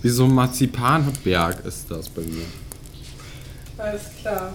wie 0.00 0.08
so 0.08 0.24
ein 0.24 0.32
Marzipanberg 0.32 1.64
ist 1.66 1.90
das 1.90 2.08
bei 2.08 2.22
mir. 2.22 2.44
Alles 3.76 4.02
klar. 4.20 4.52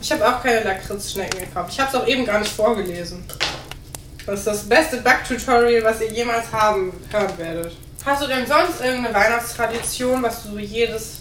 Ich 0.00 0.12
habe 0.12 0.28
auch 0.28 0.40
keine 0.42 0.62
Lakritzschnecken 0.62 1.40
gekauft. 1.40 1.70
Ich 1.72 1.80
habe 1.80 1.88
es 1.88 2.02
auch 2.02 2.06
eben 2.06 2.24
gar 2.24 2.38
nicht 2.38 2.52
vorgelesen. 2.52 3.24
Das 4.24 4.38
ist 4.38 4.46
das 4.46 4.62
beste 4.68 4.98
Backtutorial, 4.98 5.82
was 5.82 6.00
ihr 6.00 6.12
jemals 6.12 6.52
haben 6.52 6.92
hören 7.10 7.38
werdet. 7.38 7.76
Hast 8.04 8.22
du 8.22 8.28
denn 8.28 8.46
sonst 8.46 8.80
irgendeine 8.80 9.14
Weihnachtstradition, 9.14 10.22
was 10.22 10.44
du 10.44 10.58
jedes 10.58 11.18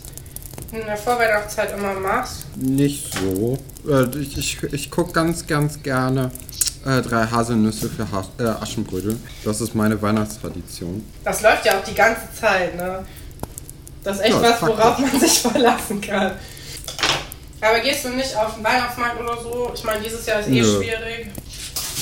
in 0.71 0.85
der 0.85 0.97
Vorweihnachtszeit 0.97 1.73
immer 1.77 1.93
machst? 1.93 2.45
Nicht 2.57 3.13
so. 3.13 3.57
Äh, 3.87 4.05
ich 4.17 4.37
ich, 4.37 4.63
ich 4.63 4.91
gucke 4.91 5.11
ganz, 5.11 5.45
ganz 5.45 5.81
gerne 5.83 6.31
äh, 6.85 7.01
drei 7.01 7.25
Haselnüsse 7.25 7.89
für 7.89 8.09
ha 8.11 8.25
äh, 8.39 8.43
Aschenbrödel. 8.43 9.17
Das 9.43 9.61
ist 9.61 9.75
meine 9.75 10.01
Weihnachtstradition. 10.01 11.05
Das 11.23 11.41
läuft 11.41 11.65
ja 11.65 11.77
auch 11.79 11.83
die 11.83 11.93
ganze 11.93 12.21
Zeit, 12.39 12.75
ne? 12.75 13.05
Das 14.03 14.17
ist 14.17 14.23
echt 14.23 14.33
Ja, 14.33 14.41
was, 14.41 14.61
worauf 14.61 14.97
man 14.99 15.19
sich 15.19 15.39
verlassen 15.39 16.01
kann. 16.01 16.31
Aber 17.61 17.79
gehst 17.81 18.05
du 18.05 18.09
nicht 18.09 18.35
auf 18.35 18.55
den 18.55 18.63
Weihnachtsmarkt 18.63 19.19
oder 19.19 19.39
so? 19.41 19.71
Ich 19.75 19.83
meine, 19.83 20.01
dieses 20.03 20.25
Jahr 20.25 20.39
ist 20.39 20.47
eh 20.47 20.61
Nö. 20.61 20.63
schwierig. 20.63 21.27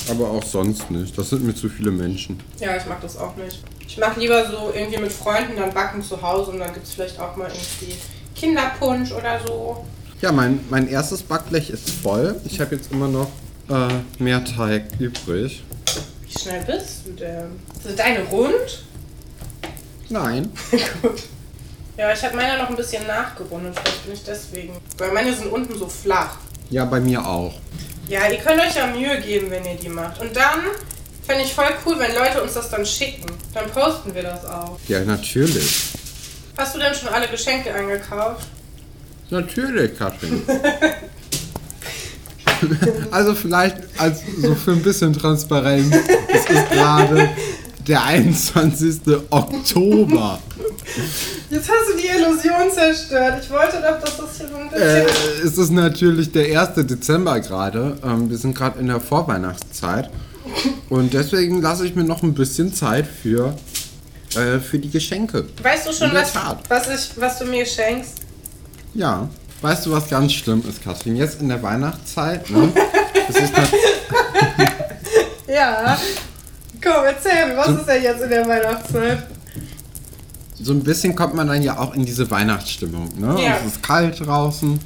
Aber 0.10 0.30
auch 0.32 0.44
sonst 0.44 0.90
nicht. 0.90 1.18
Das 1.18 1.30
sind 1.30 1.44
mir 1.44 1.54
zu 1.54 1.68
viele 1.68 1.92
Menschen. 1.92 2.40
Ja, 2.60 2.78
ich 2.78 2.86
mag 2.86 3.02
das 3.02 3.18
auch 3.18 3.36
nicht. 3.36 3.62
Ich 3.86 3.98
mag 3.98 4.16
lieber 4.16 4.50
so 4.50 4.72
irgendwie 4.74 5.00
mit 5.00 5.12
Freunden 5.12 5.58
dann 5.58 5.74
backen 5.74 6.02
zu 6.02 6.22
Hause 6.22 6.52
und 6.52 6.60
dann 6.60 6.74
gibt 6.74 6.88
es 6.88 6.94
vielleicht 6.94 7.20
auch 7.20 7.36
mal 7.36 7.50
irgendwie 7.50 7.96
Kinderpunsch 8.40 9.12
oder 9.12 9.40
so. 9.46 9.86
Ja, 10.22 10.32
mein, 10.32 10.60
mein 10.70 10.88
erstes 10.88 11.24
Backblech 11.24 11.70
ist 11.70 11.90
voll. 11.90 12.40
Ich 12.46 12.60
habe 12.60 12.76
jetzt 12.76 12.92
immer 12.92 13.08
noch 13.08 13.30
äh, 13.70 14.22
mehr 14.22 14.44
Teig 14.44 14.84
übrig. 15.00 15.64
Wie 16.26 16.40
schnell 16.40 16.64
bist 16.64 17.06
du 17.06 17.12
denn? 17.12 17.52
Sind 17.82 17.98
deine 17.98 18.24
rund? 18.26 18.84
Nein. 20.10 20.52
Gut. 21.02 21.24
Ja, 21.98 22.14
ich 22.14 22.24
habe 22.24 22.36
meine 22.36 22.58
noch 22.58 22.70
ein 22.70 22.76
bisschen 22.76 23.06
nachgerundet, 23.08 23.78
vielleicht 23.78 24.06
bin 24.06 24.14
ich 24.14 24.24
deswegen. 24.24 24.78
Weil 24.98 25.12
meine 25.12 25.34
sind 25.34 25.52
unten 25.52 25.78
so 25.78 25.88
flach. 25.88 26.38
Ja, 26.70 26.86
bei 26.86 27.00
mir 27.00 27.26
auch. 27.26 27.54
Ja, 28.08 28.28
ihr 28.30 28.38
könnt 28.38 28.62
euch 28.62 28.76
ja 28.76 28.88
Mühe 28.88 29.20
geben, 29.22 29.52
wenn 29.52 29.66
ihr 29.66 29.76
die 29.76 29.90
macht. 29.90 30.20
Und 30.22 30.36
dann 30.36 30.62
fände 31.26 31.44
ich 31.44 31.54
voll 31.54 31.68
cool, 31.86 32.00
wenn 32.00 32.16
Leute 32.16 32.42
uns 32.42 32.54
das 32.54 32.70
dann 32.70 32.86
schicken. 32.86 33.26
Dann 33.54 33.70
posten 33.70 34.14
wir 34.16 34.24
das 34.24 34.46
auch. 34.46 34.80
Ja, 34.88 35.02
natürlich. 35.02 35.89
Hast 36.60 36.76
du 36.76 36.80
denn 36.80 36.94
schon 36.94 37.08
alle 37.08 37.28
Geschenke 37.30 37.74
eingekauft? 37.74 38.46
Natürlich, 39.30 39.98
Katrin. 39.98 40.42
also 43.12 43.34
vielleicht 43.34 43.78
als 43.98 44.20
so 44.42 44.54
für 44.56 44.72
ein 44.72 44.82
bisschen 44.84 45.14
Transparenz. 45.14 45.96
Es 46.28 46.42
ist 46.50 46.70
gerade 46.70 47.30
der 47.88 48.04
21. 48.04 49.00
Oktober. 49.30 50.40
Jetzt 51.50 51.70
hast 51.70 51.94
du 51.94 51.98
die 51.98 52.08
Illusion 52.08 52.70
zerstört. 52.74 53.42
Ich 53.42 53.50
wollte 53.50 53.78
doch, 53.82 54.02
dass 54.02 54.18
das 54.18 54.38
hier 54.38 54.50
so 54.50 54.56
ein 54.58 54.68
Äh, 54.74 55.06
bisschen. 55.06 55.48
es 55.48 55.58
ist 55.58 55.72
natürlich 55.72 56.34
der 56.34 56.62
1. 56.62 56.86
Dezember 56.88 57.40
gerade. 57.40 57.98
Ähm, 58.04 58.30
wir 58.30 58.38
sind 58.38 58.54
gerade 58.58 58.80
in 58.80 58.88
der 58.88 59.00
Vorweihnachtszeit. 59.00 60.10
Und 60.90 61.14
deswegen 61.14 61.62
lasse 61.62 61.86
ich 61.86 61.96
mir 61.96 62.04
noch 62.04 62.24
ein 62.24 62.34
bisschen 62.34 62.74
Zeit 62.74 63.06
für, 63.08 63.54
äh, 64.36 64.60
für 64.60 64.80
die 64.80 64.90
Geschenke. 64.90 65.46
weißt 65.62 65.88
du 65.88 65.94
schon, 65.94 66.14
was, 66.14 66.34
was, 66.68 66.88
ich, 66.88 67.22
was 67.22 67.40
du 67.40 67.46
mir 67.46 67.66
schenkst? 67.66 68.22
Ja. 68.94 69.30
Weißt 69.62 69.86
du, 69.86 69.92
was 69.92 70.10
ganz 70.10 70.32
schlimm 70.32 70.64
ist, 70.68 70.82
Katrin? 70.84 71.18
Jetzt 71.18 71.42
in 71.42 71.50
der 71.50 71.62
Weihnachtszeit, 71.62 72.50
ne? 72.50 72.72
Ja. 75.48 75.98
Komm, 76.82 77.06
erzähl 77.06 77.48
mir, 77.48 77.58
was 77.58 77.70
ist 77.70 77.86
denn 77.88 78.04
jetzt 78.04 78.22
in 78.22 78.30
der 78.30 78.48
Weihnachtszeit? 78.48 79.28
so 80.62 80.74
ein 80.74 80.84
bisschen 80.84 81.16
kommt 81.16 81.36
man 81.36 81.48
dann 81.48 81.62
ja 81.62 81.80
auch 81.80 81.96
in 81.96 82.06
diese 82.06 82.30
Weihnachtsstimmung, 82.30 83.10
ne? 83.18 83.36
Ja. 83.42 83.58
Es 83.66 83.74
ist 83.74 83.84
kalt 83.84 84.26
draußen. 84.26 84.80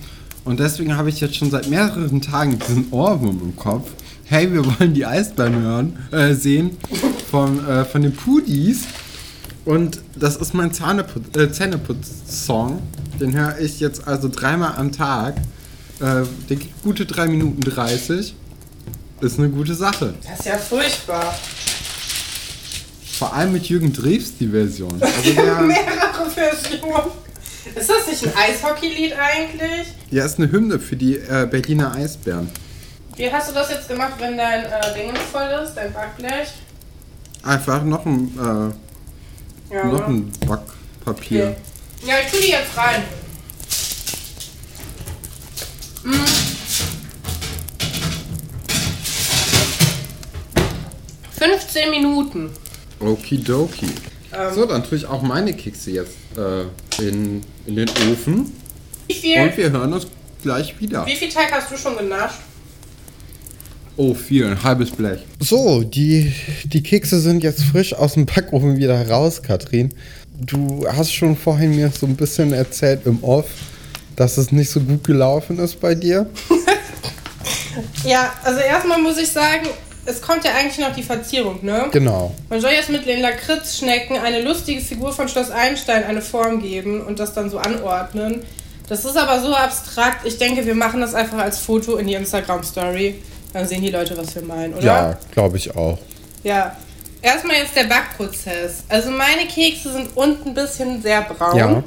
Und 0.45 0.59
deswegen 0.59 0.97
habe 0.97 1.09
ich 1.09 1.19
jetzt 1.21 1.35
schon 1.35 1.49
seit 1.49 1.69
mehreren 1.69 2.21
Tagen 2.21 2.59
diesen 2.59 2.91
Ohrwurm 2.91 3.41
im 3.41 3.55
Kopf. 3.55 3.89
Hey, 4.25 4.51
wir 4.51 4.65
wollen 4.65 4.93
die 4.93 5.05
Eisbären 5.05 5.61
hören, 5.61 5.97
äh, 6.11 6.33
sehen 6.33 6.77
von, 7.31 7.65
äh, 7.67 7.85
von 7.85 8.01
den 8.01 8.15
Pudis. 8.15 8.83
Und 9.65 10.01
das 10.15 10.35
ist 10.35 10.53
mein 10.53 10.73
Zahneputz, 10.73 11.37
äh, 11.37 11.51
Zähneputz-Song. 11.51 12.81
Den 13.19 13.33
höre 13.33 13.59
ich 13.59 13.79
jetzt 13.79 14.07
also 14.07 14.27
dreimal 14.27 14.75
am 14.75 14.91
Tag. 14.91 15.37
Äh, 15.99 16.23
der 16.49 16.57
geht 16.57 16.83
gute 16.83 17.05
3 17.05 17.27
Minuten 17.27 17.61
30. 17.61 18.35
Ist 19.21 19.39
eine 19.39 19.49
gute 19.49 19.73
Sache. 19.73 20.13
Das 20.27 20.39
ist 20.39 20.45
ja 20.45 20.57
furchtbar. 20.57 21.33
Vor 23.17 23.33
allem 23.33 23.53
mit 23.53 23.69
Jürgen 23.69 23.93
Drews 23.93 24.33
die 24.37 24.47
Version. 24.47 25.01
Also 25.01 25.33
der, 25.33 25.61
Mehrere 25.61 26.29
Versionen. 26.29 27.11
Ist 27.73 27.89
das 27.89 28.07
nicht 28.07 28.25
ein 28.27 28.33
Eishockey-Lied 28.35 29.13
eigentlich? 29.13 29.87
ja, 30.11 30.25
ist 30.25 30.37
eine 30.37 30.51
Hymne 30.51 30.79
für 30.79 30.97
die 30.97 31.15
äh, 31.15 31.47
Berliner 31.49 31.95
Eisbären. 31.95 32.49
Wie 33.15 33.31
hast 33.31 33.49
du 33.49 33.53
das 33.53 33.69
jetzt 33.69 33.87
gemacht, 33.87 34.13
wenn 34.19 34.35
dein 34.37 34.65
äh, 34.65 34.93
Ding 34.93 35.15
voll 35.31 35.47
ist, 35.63 35.75
dein 35.75 35.93
Backblech? 35.93 36.49
Einfach 37.43 37.83
noch 37.83 38.05
ein, 38.05 38.73
Ja, 39.73 39.85
noch 39.85 40.07
ein 40.07 40.31
Backpapier. 40.45 41.55
Ja, 42.05 42.13
ich 42.23 42.31
tue 42.31 42.41
die 42.41 42.49
jetzt 42.49 42.77
rein. 42.77 43.01
Mm. 46.03 46.13
15 51.39 51.89
Minuten. 51.89 52.51
Okidoki. 52.99 53.87
Ähm. 54.31 54.53
So, 54.53 54.65
dann 54.65 54.83
tue 54.83 54.99
ich 54.99 55.07
auch 55.07 55.23
meine 55.23 55.55
Kekse 55.55 55.89
jetzt 55.89 56.17
äh, 56.37 56.65
in, 57.01 57.41
in 57.65 57.75
den 57.75 57.89
Ofen. 58.11 58.51
Wie 59.07 59.13
viel, 59.15 59.41
Und 59.41 59.57
wir 59.57 59.71
hören 59.71 59.91
uns 59.91 60.05
gleich 60.43 60.79
wieder. 60.79 61.03
wie 61.07 61.15
viel 61.15 61.29
Teig 61.29 61.51
hast 61.51 61.71
du 61.71 61.77
schon 61.77 61.97
genascht? 61.97 62.41
Oh, 63.95 64.13
viel, 64.13 64.45
ein 64.45 64.63
halbes 64.63 64.89
Blech. 64.91 65.19
So, 65.39 65.83
die, 65.83 66.33
die 66.63 66.81
Kekse 66.81 67.19
sind 67.19 67.43
jetzt 67.43 67.63
frisch 67.63 67.93
aus 67.93 68.13
dem 68.13 68.25
Backofen 68.25 68.77
wieder 68.77 69.09
raus, 69.09 69.43
Katrin. 69.43 69.93
Du 70.39 70.85
hast 70.87 71.13
schon 71.13 71.37
vorhin 71.37 71.75
mir 71.75 71.91
so 71.91 72.07
ein 72.07 72.15
bisschen 72.15 72.53
erzählt 72.53 73.01
im 73.05 73.23
Off, 73.23 73.45
dass 74.15 74.37
es 74.37 74.51
nicht 74.51 74.71
so 74.71 74.79
gut 74.79 75.03
gelaufen 75.03 75.59
ist 75.59 75.79
bei 75.79 75.95
dir. 75.95 76.27
Ja, 78.05 78.33
also 78.43 78.59
erstmal 78.59 79.01
muss 79.01 79.17
ich 79.17 79.31
sagen, 79.31 79.67
es 80.05 80.21
kommt 80.21 80.43
ja 80.43 80.51
eigentlich 80.53 80.77
noch 80.77 80.93
die 80.93 81.03
Verzierung, 81.03 81.59
ne? 81.63 81.87
Genau. 81.91 82.35
Man 82.49 82.59
soll 82.61 82.71
jetzt 82.71 82.89
mit 82.89 83.05
den 83.05 83.21
Lakritzschnecken 83.21 84.17
eine 84.17 84.41
lustige 84.41 84.81
Figur 84.81 85.13
von 85.13 85.27
Schloss 85.27 85.49
Einstein 85.49 86.03
eine 86.03 86.21
Form 86.21 86.61
geben 86.61 87.01
und 87.01 87.19
das 87.19 87.33
dann 87.33 87.49
so 87.49 87.57
anordnen. 87.57 88.43
Das 88.89 89.05
ist 89.05 89.17
aber 89.17 89.41
so 89.41 89.55
abstrakt. 89.55 90.25
Ich 90.25 90.37
denke, 90.37 90.65
wir 90.65 90.75
machen 90.75 90.99
das 90.99 91.13
einfach 91.13 91.37
als 91.37 91.59
Foto 91.59 91.95
in 91.95 92.07
die 92.07 92.15
Instagram-Story. 92.15 93.15
Dann 93.53 93.67
sehen 93.67 93.81
die 93.81 93.89
Leute, 93.91 94.17
was 94.17 94.33
wir 94.35 94.41
meinen, 94.41 94.73
oder? 94.73 94.83
Ja, 94.83 95.17
glaube 95.31 95.57
ich 95.57 95.75
auch. 95.75 95.99
Ja. 96.43 96.75
Erstmal 97.21 97.57
jetzt 97.57 97.75
der 97.75 97.85
Backprozess. 97.85 98.83
Also 98.89 99.09
meine 99.09 99.47
Kekse 99.47 99.93
sind 99.93 100.09
unten 100.15 100.49
ein 100.49 100.53
bisschen 100.53 101.01
sehr 101.01 101.21
braun. 101.21 101.57
Ja. 101.57 101.83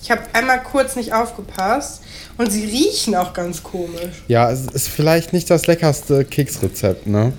Ich 0.00 0.10
habe 0.10 0.22
einmal 0.32 0.62
kurz 0.62 0.94
nicht 0.94 1.12
aufgepasst. 1.12 2.02
Und 2.36 2.52
sie 2.52 2.64
riechen 2.64 3.16
auch 3.16 3.32
ganz 3.32 3.64
komisch. 3.64 4.22
Ja, 4.28 4.48
es 4.52 4.66
ist 4.66 4.88
vielleicht 4.88 5.32
nicht 5.32 5.50
das 5.50 5.66
leckerste 5.66 6.24
Keksrezept, 6.24 7.08
ne? 7.08 7.32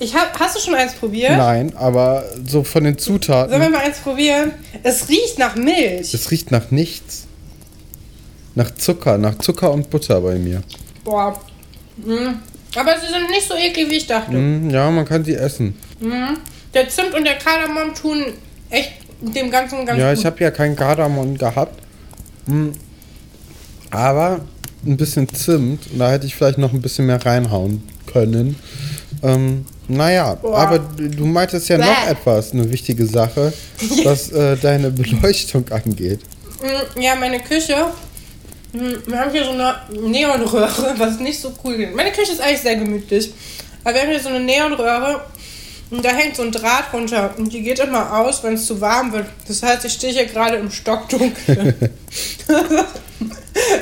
Ich 0.00 0.12
hab, 0.16 0.36
hast 0.40 0.56
du 0.56 0.60
schon 0.60 0.74
eins 0.74 0.94
probiert? 0.94 1.30
Nein, 1.36 1.76
aber 1.76 2.24
so 2.44 2.64
von 2.64 2.82
den 2.82 2.98
Sollen 2.98 3.20
wir 3.20 3.26
Zutaten. 3.28 3.72
mal 3.72 3.80
eins 3.80 3.98
probieren? 3.98 4.50
Es 4.82 5.08
riecht 5.08 5.38
nach 5.38 5.54
Milch. 5.54 6.12
Es 6.12 6.30
riecht 6.32 6.50
nach 6.50 6.72
nichts. 6.72 7.26
Nach 8.56 8.74
Zucker, 8.74 9.18
nach 9.18 9.38
Zucker 9.38 9.70
und 9.70 9.88
Butter 9.90 10.20
bei 10.20 10.34
mir. 10.34 10.62
Boah. 11.04 11.40
Mhm. 11.96 12.38
Aber 12.76 12.94
sie 13.00 13.06
sind 13.12 13.30
nicht 13.30 13.46
so 13.48 13.54
eklig, 13.54 13.88
wie 13.90 13.96
ich 13.96 14.06
dachte. 14.06 14.32
Mm, 14.32 14.70
ja, 14.70 14.90
man 14.90 15.04
kann 15.04 15.24
sie 15.24 15.34
essen. 15.34 15.74
Mhm. 16.00 16.38
Der 16.74 16.88
Zimt 16.88 17.14
und 17.14 17.24
der 17.24 17.36
Kardamom 17.36 17.94
tun 17.94 18.24
echt 18.70 18.92
dem 19.20 19.50
Ganzen 19.50 19.86
ganz 19.86 19.98
Ja, 20.00 20.10
gut. 20.10 20.18
ich 20.18 20.26
habe 20.26 20.42
ja 20.42 20.50
kein 20.50 20.74
Kardamom 20.74 21.38
gehabt. 21.38 21.80
Mm, 22.46 22.70
Aber 23.90 24.40
ein 24.84 24.96
bisschen 24.96 25.28
Zimt, 25.32 25.82
da 25.96 26.10
hätte 26.10 26.26
ich 26.26 26.34
vielleicht 26.34 26.58
noch 26.58 26.72
ein 26.72 26.82
bisschen 26.82 27.06
mehr 27.06 27.24
reinhauen 27.24 27.82
können. 28.12 28.56
Ähm, 29.22 29.64
naja, 29.88 30.34
Boah. 30.34 30.58
aber 30.58 30.78
du 30.80 31.24
meintest 31.26 31.68
ja 31.68 31.78
noch 31.78 31.86
Bäh. 31.86 32.10
etwas, 32.10 32.52
eine 32.52 32.70
wichtige 32.70 33.06
Sache, 33.06 33.52
was 34.04 34.32
äh, 34.32 34.56
deine 34.56 34.90
Beleuchtung 34.90 35.64
angeht. 35.70 36.20
Mm, 36.60 37.00
Ja, 37.00 37.14
meine 37.14 37.38
Küche. 37.40 37.76
Mm, 38.74 39.06
Wir 39.06 39.20
haben 39.20 39.30
hier 39.30 39.44
so 39.44 39.50
eine 39.50 39.76
Neonröhre, 39.90 40.94
was 40.98 41.18
nicht 41.18 41.40
so 41.40 41.52
cool 41.64 41.74
ist. 41.74 41.94
Meine 41.94 42.12
Küche 42.12 42.32
ist 42.32 42.40
eigentlich 42.40 42.60
sehr 42.60 42.76
gemütlich. 42.76 43.32
Aber 43.84 43.94
wir 43.94 44.02
haben 44.02 44.10
hier 44.10 44.20
so 44.20 44.28
eine 44.28 44.40
Neonröhre 44.40 45.20
und 45.90 46.04
da 46.04 46.10
hängt 46.10 46.36
so 46.36 46.42
ein 46.42 46.52
Draht 46.52 46.92
runter 46.92 47.34
und 47.36 47.52
die 47.52 47.62
geht 47.62 47.78
immer 47.78 48.18
aus, 48.18 48.42
wenn 48.42 48.54
es 48.54 48.66
zu 48.66 48.80
warm 48.80 49.12
wird. 49.12 49.26
Das 49.46 49.62
heißt, 49.62 49.84
ich 49.84 49.92
stehe 49.92 50.12
hier 50.12 50.26
gerade 50.26 50.56
im 50.56 50.70
Stockdunkel. 50.70 51.74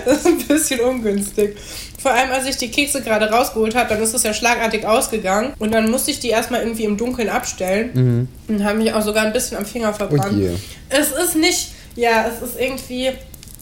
das 0.04 0.18
ist 0.18 0.26
ein 0.26 0.38
bisschen 0.38 0.80
ungünstig. 0.80 1.56
Vor 2.02 2.10
allem, 2.10 2.32
als 2.32 2.46
ich 2.46 2.56
die 2.56 2.68
Kekse 2.68 3.00
gerade 3.00 3.30
rausgeholt 3.30 3.76
habe, 3.76 3.90
dann 3.90 4.02
ist 4.02 4.12
es 4.12 4.24
ja 4.24 4.34
schlagartig 4.34 4.84
ausgegangen. 4.84 5.52
Und 5.60 5.72
dann 5.72 5.88
musste 5.88 6.10
ich 6.10 6.18
die 6.18 6.30
erstmal 6.30 6.62
irgendwie 6.62 6.84
im 6.84 6.96
Dunkeln 6.96 7.28
abstellen. 7.28 8.28
Und 8.48 8.64
haben 8.64 8.78
mich 8.78 8.92
auch 8.92 9.02
sogar 9.02 9.24
ein 9.24 9.32
bisschen 9.32 9.56
am 9.56 9.64
Finger 9.64 9.94
verbrannt. 9.94 10.42
Oh. 10.42 10.58
Es 10.88 11.12
ist 11.12 11.36
nicht, 11.36 11.70
ja, 11.94 12.26
es 12.26 12.42
ist 12.42 12.60
irgendwie, 12.60 13.12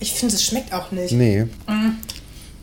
ich 0.00 0.12
finde, 0.12 0.34
es 0.34 0.42
schmeckt 0.44 0.72
auch 0.72 0.90
nicht. 0.90 1.12
Nee, 1.12 1.46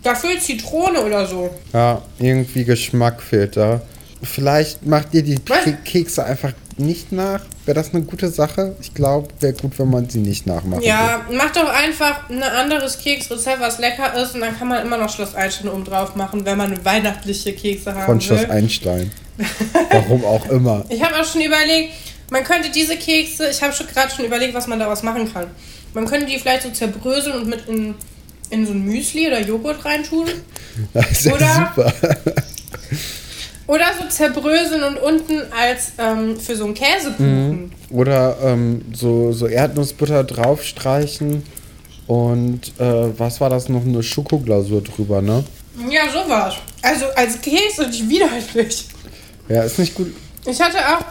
Da 0.04 0.16
fehlt 0.16 0.42
Zitrone 0.42 1.02
oder 1.04 1.26
so. 1.26 1.50
ja, 1.74 2.02
irgendwie 2.20 2.64
Geschmack 2.64 3.22
fehlt 3.22 3.58
da. 3.58 3.82
Vielleicht 4.24 4.86
macht 4.86 5.14
ihr 5.14 5.22
die 5.24 5.38
Was? 5.48 5.64
Ke- 5.64 5.78
Kekse 5.84 6.24
einfach 6.26 6.54
nicht 6.78 7.12
nach. 7.12 7.42
Wäre 7.66 7.76
das 7.76 7.94
eine 7.94 8.04
gute 8.04 8.30
Sache? 8.30 8.76
Ich 8.82 8.94
glaube, 8.94 9.28
wäre 9.40 9.54
gut, 9.54 9.78
wenn 9.78 9.90
man 9.90 10.10
sie 10.10 10.20
nicht 10.20 10.48
nachmachen 10.48 10.82
Ja, 10.84 11.22
mach 11.32 11.52
doch 11.52 11.70
einfach 11.70 12.30
ein 12.30 12.42
anderes 12.42 12.98
Keksrezept, 13.00 13.60
was 13.60 13.78
lecker 13.80 14.16
ist. 14.22 14.34
Und 14.36 14.42
dann 14.42 14.58
kann 14.58 14.68
man 14.70 14.84
immer 14.86 14.98
noch 14.98 15.10
Schloss 15.14 15.36
Einstein 15.36 15.70
oben 15.70 15.84
drauf 15.86 16.16
machen, 16.16 16.46
wenn 16.46 16.58
man 16.58 16.84
weihnachtliche 16.86 17.54
Kekse 17.54 17.94
haben 17.94 18.06
Von 18.06 18.22
Schloss 18.22 18.42
will. 18.42 18.52
Einstein. 18.52 19.12
Warum 19.92 20.24
auch 20.26 20.48
immer. 20.50 20.84
Ich 20.90 21.02
habe 21.04 21.16
auch 21.20 21.26
schon 21.26 21.42
überlegt, 21.42 21.94
man 22.32 22.44
könnte 22.44 22.70
diese 22.72 22.96
Kekse, 22.98 23.50
ich 23.50 23.62
habe 23.62 23.74
schon 23.74 23.88
gerade 23.88 24.12
schon 24.14 24.26
überlegt, 24.26 24.54
was 24.56 24.66
man 24.68 24.80
daraus 24.80 25.04
machen 25.04 25.32
kann. 25.32 25.48
Man 25.98 26.06
könnte 26.06 26.28
die 26.28 26.38
vielleicht 26.38 26.62
so 26.62 26.70
zerbröseln 26.70 27.42
und 27.42 27.48
mit 27.48 27.68
in, 27.68 27.96
in 28.52 28.68
so 28.68 28.72
ein 28.72 28.86
Müsli 28.86 29.26
oder 29.26 29.42
Joghurt 29.42 29.84
reintun. 29.84 30.28
Das 30.94 31.10
ist 31.10 31.26
Oder? 31.26 31.74
super. 31.76 31.92
Oder 33.66 33.86
so 34.00 34.08
zerbröseln 34.08 34.84
und 34.84 34.98
unten 34.98 35.42
als 35.52 35.94
ähm, 35.98 36.40
für 36.40 36.56
so 36.56 36.66
einen 36.66 36.76
Käsekuchen. 36.76 37.72
Oder 37.90 38.38
ähm, 38.44 38.86
so, 38.94 39.32
so 39.32 39.48
Erdnussbutter 39.48 40.24
draufstreichen 40.24 41.42
und 42.06 42.80
äh, 42.80 43.20
was 43.20 43.42
war 43.42 43.50
das 43.50 43.68
noch? 43.68 43.82
Eine 43.82 44.04
Schokoglasur 44.04 44.84
drüber, 44.84 45.24
ne? 45.24 45.44
Ja, 45.90 46.04
sowas. 46.12 46.58
Also 46.84 47.06
als 47.16 47.42
Käse 47.42 47.88
nicht 47.88 48.08
widerlich. 48.08 48.86
Ja, 49.50 49.64
ist 49.64 49.80
nicht 49.80 49.96
gut. 49.96 50.14
Ich 50.46 50.62
hatte 50.62 50.78
auch, 50.78 51.04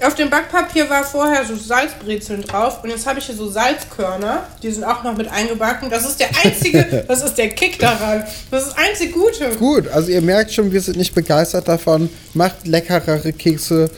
auf 0.00 0.14
dem 0.14 0.30
Backpapier 0.30 0.88
war 0.88 1.02
vorher 1.02 1.44
so 1.44 1.56
Salzbrezeln 1.56 2.42
drauf 2.42 2.84
und 2.84 2.90
jetzt 2.90 3.06
habe 3.06 3.18
ich 3.18 3.26
hier 3.26 3.34
so 3.34 3.48
Salzkörner. 3.48 4.46
Die 4.62 4.70
sind 4.70 4.84
auch 4.84 5.02
noch 5.02 5.16
mit 5.16 5.28
eingebacken. 5.28 5.90
Das 5.90 6.06
ist 6.06 6.20
der 6.20 6.28
einzige, 6.44 7.04
das 7.08 7.22
ist 7.22 7.34
der 7.34 7.48
Kick 7.48 7.78
daran. 7.78 8.22
Das 8.50 8.62
ist 8.62 8.72
das 8.72 8.78
einzig 8.78 9.12
Gute. 9.12 9.56
Gut, 9.58 9.88
also 9.88 10.10
ihr 10.10 10.22
merkt 10.22 10.52
schon, 10.52 10.70
wir 10.70 10.80
sind 10.80 10.96
nicht 10.96 11.14
begeistert 11.14 11.66
davon. 11.66 12.08
Macht 12.34 12.66
leckerere 12.66 13.32
Kekse, 13.32 13.90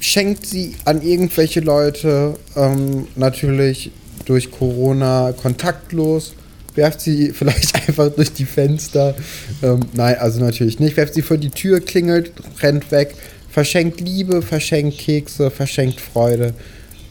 schenkt 0.00 0.46
sie 0.46 0.76
an 0.86 1.02
irgendwelche 1.02 1.60
Leute, 1.60 2.34
ähm, 2.56 3.06
natürlich 3.14 3.90
durch 4.24 4.50
Corona 4.50 5.32
kontaktlos. 5.32 6.32
Werft 6.74 7.02
sie 7.02 7.32
vielleicht 7.34 7.74
einfach 7.74 8.08
durch 8.10 8.32
die 8.32 8.46
Fenster. 8.46 9.14
Ähm, 9.62 9.80
nein, 9.92 10.16
also 10.18 10.40
natürlich 10.40 10.80
nicht. 10.80 10.96
Werft 10.96 11.12
sie 11.12 11.22
vor 11.22 11.36
die 11.36 11.50
Tür, 11.50 11.80
klingelt, 11.80 12.32
rennt 12.62 12.90
weg. 12.90 13.14
Verschenkt 13.58 14.00
Liebe, 14.00 14.40
verschenkt 14.40 14.98
Kekse, 14.98 15.50
verschenkt 15.50 16.00
Freude. 16.00 16.54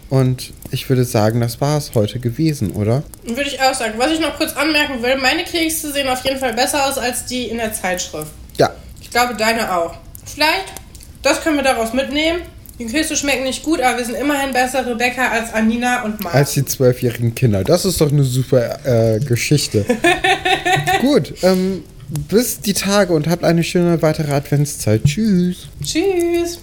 Und 0.10 0.54
ich 0.72 0.88
würde 0.88 1.04
sagen, 1.04 1.42
das 1.42 1.60
war 1.60 1.78
es 1.78 1.92
heute 1.94 2.20
gewesen, 2.22 2.72
oder? 2.72 3.04
Würde 3.26 3.50
ich 3.50 3.62
auch 3.62 3.74
sagen. 3.74 3.96
Was 3.98 4.12
ich 4.14 4.22
noch 4.22 4.38
kurz 4.38 4.54
anmerken 4.56 5.04
will, 5.04 5.18
meine 5.18 5.44
Kekse 5.44 5.92
sehen 5.92 6.08
auf 6.08 6.24
jeden 6.24 6.40
Fall 6.40 6.54
besser 6.54 6.86
aus 6.88 6.98
als 6.98 7.26
die 7.26 7.50
in 7.50 7.58
der 7.58 7.74
Zeitschrift. 7.74 8.32
Ja, 8.58 8.74
Ich 9.02 9.10
glaube, 9.12 9.36
deine 9.36 9.76
auch. 9.78 9.96
Vielleicht, 10.24 10.72
das 11.22 11.42
können 11.42 11.58
wir 11.58 11.64
daraus 11.66 11.92
mitnehmen. 11.92 12.40
Die 12.80 12.86
Kekse 12.86 13.18
schmecken 13.18 13.44
nicht 13.44 13.64
gut, 13.64 13.82
aber 13.82 13.98
wir 13.98 14.06
sind 14.06 14.16
immerhin 14.16 14.54
bessere 14.54 14.96
Bäcker 14.96 15.30
als 15.30 15.52
Anina 15.54 16.04
und 16.06 16.24
Marc. 16.24 16.34
als 16.34 16.54
die 16.54 16.64
zwölfjährigen 16.64 17.36
Kinder. 17.36 17.66
Das 17.66 17.84
ist 17.84 18.00
doch 18.00 18.10
eine 18.10 18.24
super 18.24 18.86
äh, 18.86 19.20
Geschichte. 19.20 19.84
Gut, 21.02 21.34
ähm, 21.44 21.84
bis 22.10 22.62
die 22.62 22.74
Tage 22.74 23.13
und 23.13 23.28
habt 23.28 23.43
eine 23.43 23.63
schöne 23.63 24.02
weitere 24.02 24.32
Adventszeit. 24.32 25.04
Tschüss. 25.04 25.67
Tschüss. 25.84 26.56